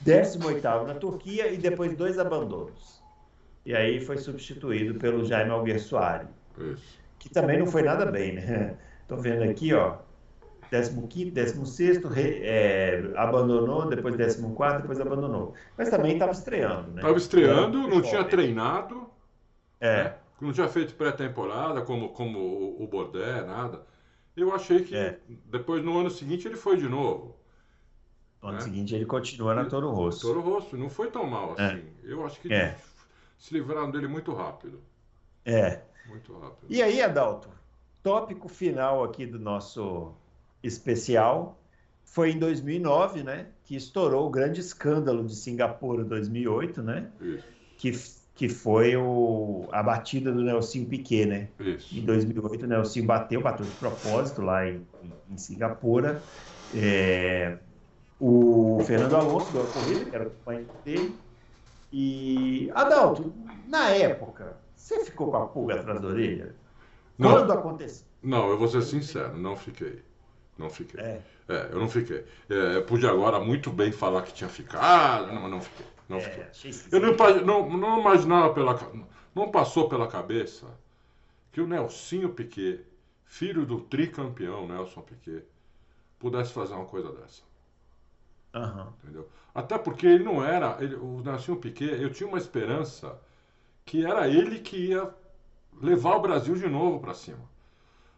[0.00, 3.02] décimo oitavo na Turquia e depois dois abandonos.
[3.64, 6.28] E aí foi substituído pelo Jaime Alguersuari,
[7.18, 8.76] que também não foi nada bem, né?
[9.08, 9.98] Tô vendo aqui, ó,
[10.70, 15.54] 15º, 16º, re- é, abandonou, depois 14º, depois abandonou.
[15.76, 17.02] Mas também estava estreando, né?
[17.02, 19.06] Tava estreando, Era não tinha treinado,
[19.80, 23.82] É, não tinha feito pré-temporada como, como o- o Bourdais, nada.
[24.36, 25.18] Eu achei que É.
[25.46, 27.36] depois, no ano seguinte, ele foi de novo.
[28.42, 28.60] no ano É.
[28.60, 30.20] seguinte ele continua na Toro Rosso.
[30.26, 31.66] Toro Rosso, não foi tão mal É.
[31.66, 31.82] assim.
[32.04, 32.76] Eu acho que É.
[33.38, 34.80] se livraram dele muito rápido.
[35.44, 35.80] É.
[36.06, 36.66] Muito rápido.
[36.68, 37.48] E aí, Adalto,
[38.02, 40.14] tópico final aqui do nosso
[40.66, 41.58] especial
[42.04, 43.46] foi em 2009, né?
[43.64, 47.10] Que estourou o grande escândalo de Singapura 2008, né?
[47.20, 47.44] Isso,
[47.76, 47.92] Que,
[48.34, 51.48] que foi o, a batida do Nelson Piquet, né?
[51.60, 52.00] Em isso.
[52.00, 54.86] 2008, o Nelson bateu, bateu de propósito lá em,
[55.30, 56.22] em Singapura.
[56.74, 57.58] É,
[58.18, 61.14] o Fernando Alonso ganhou a corrida, que era o companheiro dele.
[61.92, 63.32] E, Adalto,
[63.66, 66.54] na época, você ficou com a pulga atrás da orelha?
[67.18, 67.30] Não.
[67.32, 68.06] Quando aconteceu?
[68.22, 70.02] Não, eu vou ser sincero, não fiquei.
[70.58, 71.00] Não fiquei.
[71.00, 72.24] É, É, eu não fiquei.
[72.48, 75.86] É, eu pude agora muito bem falar que tinha ficado, não, não fiquei.
[76.08, 76.42] Não fiquei.
[76.42, 76.92] é, esquisito.
[76.92, 78.78] Eu não, não, não imaginava pela.
[79.34, 80.66] Não passou pela cabeça
[81.52, 82.84] que o Nelsinho Piquet,
[83.26, 85.44] filho do tricampeão Nelson Piquet,
[86.18, 87.42] pudesse fazer uma coisa dessa.
[88.54, 89.28] Aham, Entendeu?
[89.54, 90.76] Até porque ele não era.
[90.80, 93.18] ele- o Nelsinho Piquet, eu tinha uma esperança
[93.84, 95.14] que era ele que ia
[95.80, 97.48] levar o Brasil de novo para cima.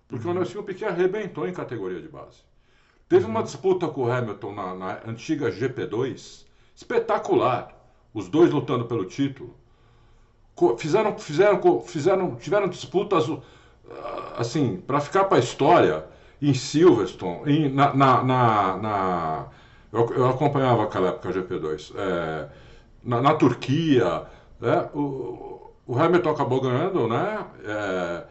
[0.09, 2.39] Porque o Nelsinho Piquet arrebentou em categoria de base.
[3.09, 7.75] Teve uma disputa com o Hamilton na, na antiga GP2, espetacular.
[8.13, 9.55] Os dois lutando pelo título.
[10.79, 13.29] Fizeram, fizeram, fizeram, tiveram disputas
[14.37, 16.05] assim, para ficar para a história,
[16.41, 19.47] em Silverstone, em, na, na, na, na
[19.93, 22.49] eu, eu, acompanhava aquela época GP2, é,
[23.03, 24.25] na, na, Turquia,
[24.61, 27.45] né, o, o, Hamilton acabou ganhando, né?
[27.65, 28.25] É,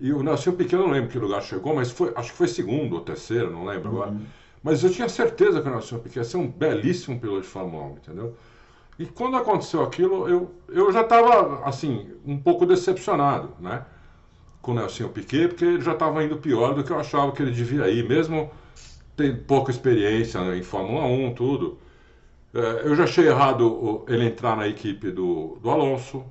[0.00, 2.94] e o Nelson Pequeno, não lembro que lugar chegou, mas foi, acho que foi segundo
[2.94, 3.96] ou terceiro, não lembro uhum.
[3.96, 4.16] agora.
[4.62, 7.84] Mas eu tinha certeza que o Nelson Piquet ia ser um belíssimo piloto de Fórmula
[7.84, 8.36] 1, entendeu?
[8.98, 13.84] E quando aconteceu aquilo, eu, eu já estava, assim, um pouco decepcionado, né?
[14.60, 17.40] Com o Nelson Piquet, porque ele já estava indo pior do que eu achava que
[17.40, 18.50] ele devia ir, mesmo
[19.16, 21.78] tendo pouca experiência em Fórmula 1, tudo.
[22.52, 26.24] É, eu já achei errado ele entrar na equipe do, do Alonso,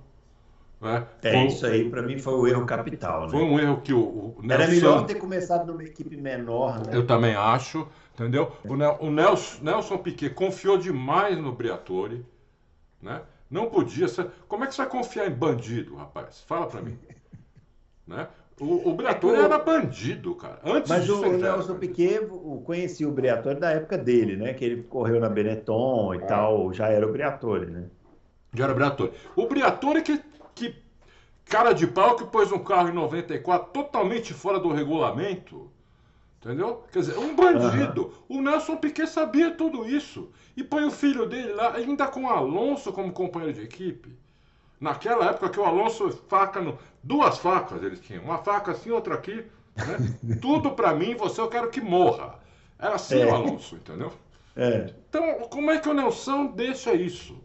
[0.80, 1.08] né?
[1.24, 3.24] É, foi, isso aí para mim foi o erro capital.
[3.24, 3.30] Né?
[3.30, 4.64] Foi um erro que o, o Nelson...
[4.64, 6.96] Era melhor ter começado numa equipe menor, né?
[6.96, 8.52] Eu também acho, entendeu?
[8.64, 12.26] O, o Nelson, Nelson Piquet confiou demais no Briatore,
[13.02, 13.22] né?
[13.50, 14.30] Não podia ser.
[14.48, 16.42] Como é que você vai confiar em bandido, rapaz?
[16.42, 16.98] Fala para mim.
[18.06, 18.28] né?
[18.60, 20.60] O, o Briatore é era bandido, cara.
[20.66, 22.28] Antes Mas o Nelson Piquet
[22.66, 24.54] conhecia o Briatore da época dele, né?
[24.54, 26.26] Que ele correu na Benetton e ah.
[26.26, 27.84] tal, já era o Briatore, né?
[28.54, 29.12] Já era o Briatore.
[29.36, 30.20] O Briatore que,
[30.58, 30.76] que
[31.46, 35.72] cara de pau que pôs um carro em 94 totalmente fora do regulamento.
[36.40, 36.84] Entendeu?
[36.92, 38.14] Quer dizer, um bandido.
[38.30, 38.38] Uhum.
[38.38, 40.30] O Nelson Piquet sabia tudo isso.
[40.56, 44.16] E põe o filho dele lá, ainda com o Alonso como companheiro de equipe.
[44.80, 46.78] Naquela época que o Alonso faca no.
[47.02, 48.24] Duas facas eles tinham.
[48.24, 49.46] Uma faca assim, outra aqui.
[49.76, 50.38] Né?
[50.42, 52.36] tudo para mim, você eu quero que morra.
[52.78, 53.26] Era assim é.
[53.26, 54.12] o Alonso, entendeu?
[54.56, 54.94] É.
[55.10, 57.38] Então, como é que o Nelson deixa isso?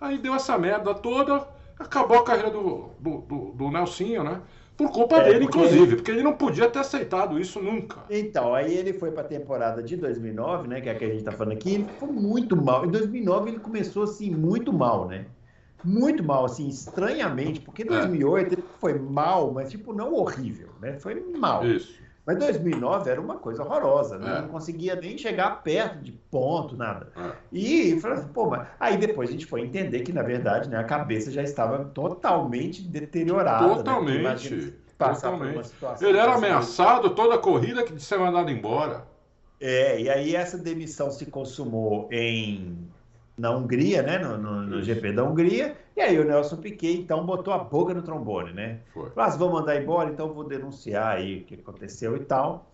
[0.00, 1.46] Aí deu essa merda toda,
[1.80, 4.40] acabou a carreira do, do, do, do Nelsinho, né?
[4.76, 5.96] Por culpa é, dele, porque inclusive, ele...
[5.96, 7.98] porque ele não podia ter aceitado isso nunca.
[8.08, 11.08] Então, aí ele foi para a temporada de 2009, né, que é a que a
[11.08, 12.86] gente está falando aqui, ele ficou muito mal.
[12.86, 15.26] Em 2009 ele começou assim muito mal, né?
[15.84, 18.52] Muito mal, assim, estranhamente, porque em 2008 é.
[18.52, 20.98] ele foi mal, mas tipo não horrível, né?
[20.98, 21.66] Foi mal.
[21.66, 21.98] Isso.
[22.30, 24.38] Mas 2009 era uma coisa horrorosa, né?
[24.38, 24.42] É.
[24.42, 27.08] não conseguia nem chegar perto de ponto, nada.
[27.16, 27.32] É.
[27.52, 28.00] E
[28.32, 28.68] pô, mas...
[28.78, 32.82] aí depois a gente foi entender que, na verdade, né, a cabeça já estava totalmente
[32.82, 33.66] deteriorada.
[33.66, 33.74] Né?
[33.74, 34.54] Totalmente.
[34.54, 34.72] Né?
[34.96, 35.70] Totalmente.
[36.00, 39.04] Ele era ameaçado toda a corrida de ser mandado embora.
[39.60, 42.88] É, e aí essa demissão se consumou em
[43.40, 44.18] na Hungria, né?
[44.18, 45.74] No, no, no, GP da Hungria.
[46.00, 48.78] E aí o Nelson Piquet, então, botou a boca no trombone, né?
[48.94, 49.10] Foi.
[49.10, 52.72] Falou, ah, vão mandar embora, então vou denunciar aí o que aconteceu e tal.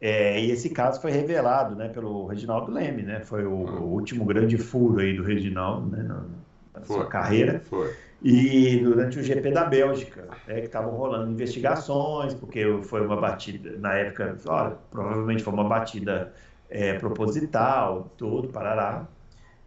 [0.00, 3.20] É, e esse caso foi revelado, né, pelo Reginaldo Leme, né?
[3.20, 6.02] Foi o, o último grande furo aí do Reginaldo, né?
[6.02, 6.24] Na,
[6.72, 7.60] na sua carreira.
[7.68, 7.94] Foi.
[8.22, 13.76] E durante o GP da Bélgica, né, que estavam rolando investigações, porque foi uma batida,
[13.78, 16.32] na época, ó, provavelmente foi uma batida
[16.70, 19.06] é, proposital, tudo, parará.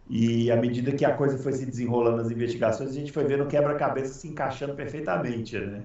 [0.08, 3.44] E à medida que a coisa foi se desenrolando nas investigações, a gente foi vendo
[3.44, 5.82] o quebra-cabeça se encaixando perfeitamente, né?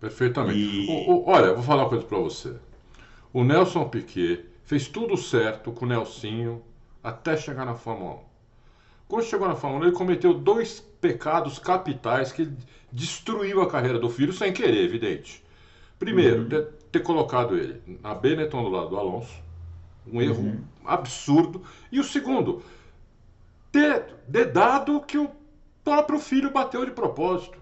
[0.00, 0.58] Perfeitamente.
[0.58, 0.86] E...
[0.88, 2.54] O, o, olha, vou falar uma coisa para você.
[3.32, 6.62] O Nelson Piquet fez tudo certo com o Nelsinho
[7.02, 8.18] até chegar na Fórmula 1.
[9.08, 12.48] Quando chegou na Fórmula 1, ele cometeu dois pecados capitais que
[12.90, 15.44] destruiu a carreira do filho sem querer, evidente.
[15.98, 16.48] Primeiro, uhum.
[16.48, 19.34] ter, ter, colocado ele na Benetton do lado do Alonso,
[20.06, 20.64] um erro uhum.
[20.84, 21.62] absurdo.
[21.90, 22.62] E o segundo,
[23.76, 25.30] ter dedado que o
[25.84, 27.58] próprio filho bateu de propósito.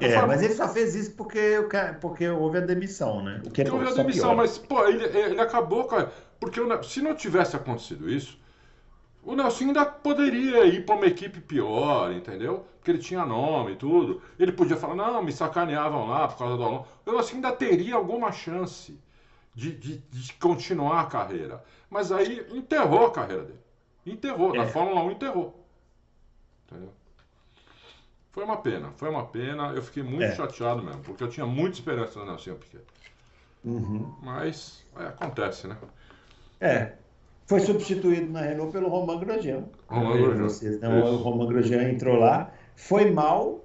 [0.00, 1.66] É, mas ele só fez isso porque,
[2.02, 3.40] porque houve a demissão, né?
[3.46, 4.36] O que houve a demissão, pior.
[4.36, 6.12] mas pô, ele, ele acabou, cara.
[6.38, 8.38] Porque se não tivesse acontecido isso,
[9.22, 12.66] o Nelson ainda poderia ir para uma equipe pior, entendeu?
[12.76, 14.20] Porque ele tinha nome e tudo.
[14.38, 16.88] Ele podia falar, não, me sacaneavam lá por causa do Alonso.
[17.06, 18.98] O Nelson ainda teria alguma chance
[19.54, 21.64] de, de, de continuar a carreira.
[21.88, 23.69] Mas aí enterrou a carreira dele.
[24.12, 24.54] Enterrou.
[24.54, 24.58] É.
[24.58, 25.66] Na Fórmula 1 enterrou.
[26.66, 26.92] Entendeu?
[28.32, 29.72] Foi uma pena, foi uma pena.
[29.74, 30.34] Eu fiquei muito é.
[30.34, 32.84] chateado mesmo, porque eu tinha muita esperança no Nelson Piquet.
[33.64, 34.14] Uhum.
[34.22, 35.76] Mas é, acontece, né?
[36.60, 36.92] É.
[37.46, 39.64] Foi substituído na Renault pelo Romain Grosjean.
[39.88, 40.42] Romain Grosjean.
[40.44, 40.88] Vocês, né?
[40.88, 43.64] O Romain Grosjean entrou lá, foi mal,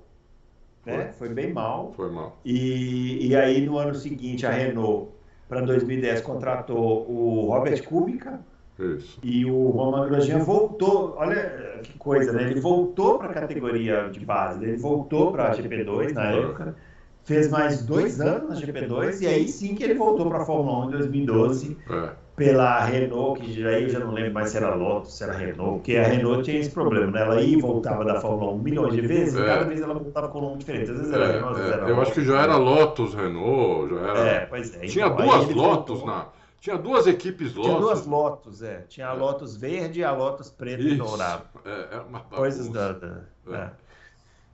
[0.86, 1.14] né?
[1.14, 1.94] Foi, foi bem mal.
[1.96, 2.40] Foi mal.
[2.44, 5.12] E, e aí no ano seguinte a Renault,
[5.48, 8.44] para 2010, contratou o Robert Kubica,
[8.80, 9.20] isso.
[9.24, 12.44] E o Roman Grosjean voltou, olha que coisa, né?
[12.44, 16.76] Ele voltou para a categoria de base, ele voltou para a GP2 na época,
[17.24, 20.86] fez mais dois anos na GP2 e aí sim que ele voltou para a Fórmula
[20.86, 22.10] 1 em 2012 é.
[22.36, 25.76] pela Renault, que aí eu já não lembro mais se era Lotus, se era Renault,
[25.76, 27.22] porque a Renault tinha esse problema, né?
[27.22, 29.42] Ela ia e voltava da Fórmula 1 milhões de vezes, é.
[29.42, 30.92] e cada vez ela voltava com um nome diferente.
[30.92, 31.92] Às vezes era é, Renault, às vezes era é.
[31.92, 34.20] Eu acho que já era Lotus, Renault, já era.
[34.20, 34.80] É, pois é.
[34.80, 36.06] Tinha então, duas Lotus voltou.
[36.06, 36.28] na
[36.60, 37.70] tinha duas equipes Lotus.
[37.70, 38.82] Tinha duas Lotus, é.
[38.88, 40.96] Tinha a Lotus verde e a Lotus preta Isso.
[40.96, 41.46] e dourada.
[41.64, 42.94] É, é uma Coisas da.
[42.94, 43.70] da é.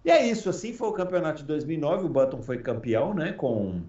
[0.04, 2.06] E é isso, assim foi o campeonato de 2009.
[2.06, 3.32] O Button foi campeão, né?
[3.34, 3.82] Com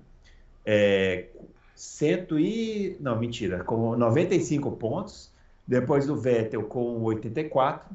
[0.65, 1.27] é,
[1.75, 2.97] cento e.
[3.01, 5.33] Não, mentira, com 95 pontos.
[5.67, 7.89] Depois o Vettel com 84.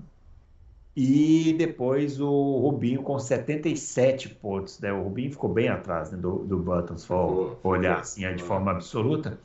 [0.99, 4.79] E depois o Rubinho com 77 pontos.
[4.79, 4.91] Né?
[4.91, 8.71] O Rubinho ficou bem atrás né, do, do Button, se for olhar assim, de forma
[8.71, 9.37] absoluta.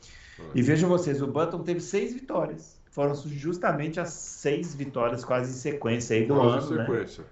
[0.53, 2.81] E vejam vocês, o Button teve seis vitórias.
[2.91, 6.85] Foram justamente as seis vitórias quase em sequência aí do quase ano.
[6.85, 7.23] Sequência.
[7.23, 7.29] Né?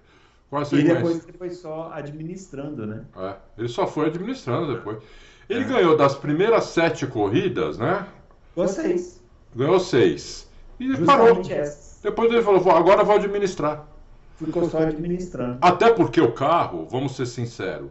[0.50, 3.04] Quase e depois ele foi só administrando, né?
[3.16, 4.98] É, ele só foi administrando depois.
[5.48, 5.64] Ele é.
[5.64, 8.06] ganhou das primeiras sete corridas, né?
[8.54, 9.22] Ganhou seis.
[9.54, 10.48] Ganhou seis.
[10.78, 11.40] E Justamente parou.
[11.50, 12.00] Essas.
[12.02, 13.86] Depois ele falou, agora vou administrar.
[14.36, 15.58] Ficou só administrando.
[15.60, 17.90] Até porque o carro, vamos ser sinceros,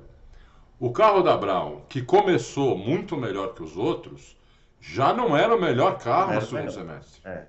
[0.79, 4.35] o carro da Brown, que começou muito melhor que os outros,
[4.81, 7.21] já não era o melhor carro no segundo semestre.
[7.23, 7.45] É.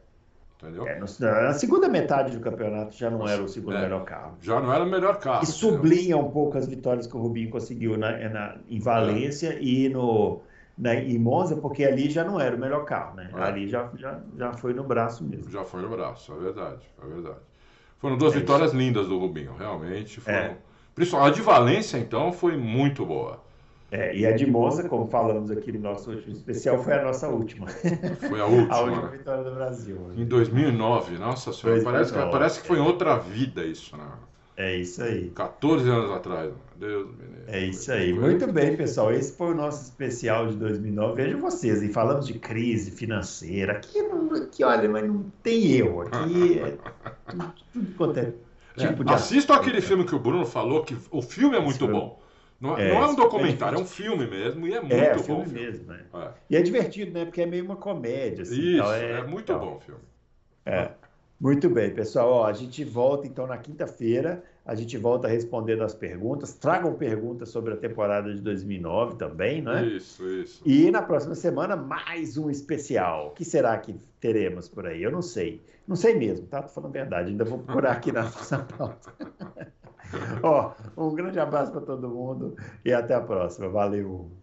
[0.62, 0.86] Entendeu?
[0.86, 4.36] É, na segunda metade do campeonato já não era o segundo é, melhor carro.
[4.40, 5.42] Já não era o melhor carro.
[5.42, 9.60] E sublinha um pouco as vitórias que o Rubinho conseguiu na, na em Valência é.
[9.60, 10.40] e no,
[10.78, 13.28] na, em Monza, porque ali já não era o melhor carro, né?
[13.34, 13.42] É.
[13.42, 15.50] Ali já, já, já foi no braço mesmo.
[15.50, 17.40] Já foi no braço, é verdade, é verdade.
[17.98, 20.20] Foram duas é vitórias lindas do Rubinho, realmente.
[20.20, 20.38] Foram...
[20.38, 20.56] É.
[20.94, 23.42] Principalmente a de Valência, então, foi muito boa.
[23.92, 27.28] É, e a de Monza, como falamos aqui no nosso último especial, foi a nossa
[27.28, 27.66] última.
[28.26, 28.74] Foi a última.
[28.74, 29.98] a última vitória do Brasil.
[30.16, 34.06] Em 2009, nossa senhora, 2009, parece, que, parece que foi em outra vida isso, né?
[34.56, 35.28] É isso aí.
[35.30, 36.52] 14 anos atrás.
[36.76, 38.14] Deus me É isso aí.
[38.14, 39.12] Muito bem, pessoal.
[39.12, 41.14] Esse foi o nosso especial de 2009.
[41.14, 43.74] Vejam vocês, e falamos de crise financeira.
[43.74, 46.00] Aqui, não, aqui olha, mas não tem erro.
[46.00, 46.76] Aqui é
[47.30, 48.32] tudo, tudo quanto é
[48.76, 49.12] tipo é, de.
[49.12, 52.21] Assistam aquele filme que o Bruno falou, que o filme é muito bom.
[52.62, 55.16] Não, é, não é um documentário, é, é, um filme mesmo e é muito é,
[55.16, 55.22] bom.
[55.24, 55.60] Filme filme.
[55.60, 56.00] mesmo, né?
[56.14, 56.28] É.
[56.48, 57.24] E é divertido, né?
[57.24, 58.42] Porque é meio uma comédia.
[58.42, 60.00] Assim, Isso, então é, é, muito então, bom o filme.
[60.64, 60.92] É.
[61.40, 62.30] Muito bem, pessoal.
[62.30, 64.44] Ó, a gente volta então na quinta-feira.
[64.64, 66.54] A gente volta respondendo as perguntas.
[66.54, 69.84] Tragam perguntas sobre a temporada de 2009 também, né?
[69.84, 70.62] Isso, isso.
[70.64, 73.26] E na próxima semana, mais um especial.
[73.26, 75.02] O que será que teremos por aí?
[75.02, 75.60] Eu não sei.
[75.84, 76.62] Não sei mesmo, tá?
[76.62, 77.30] Tô falando a verdade.
[77.30, 79.12] Ainda vou procurar aqui na nossa pauta.
[80.42, 83.68] Ó, um grande abraço para todo mundo e até a próxima.
[83.68, 84.41] Valeu!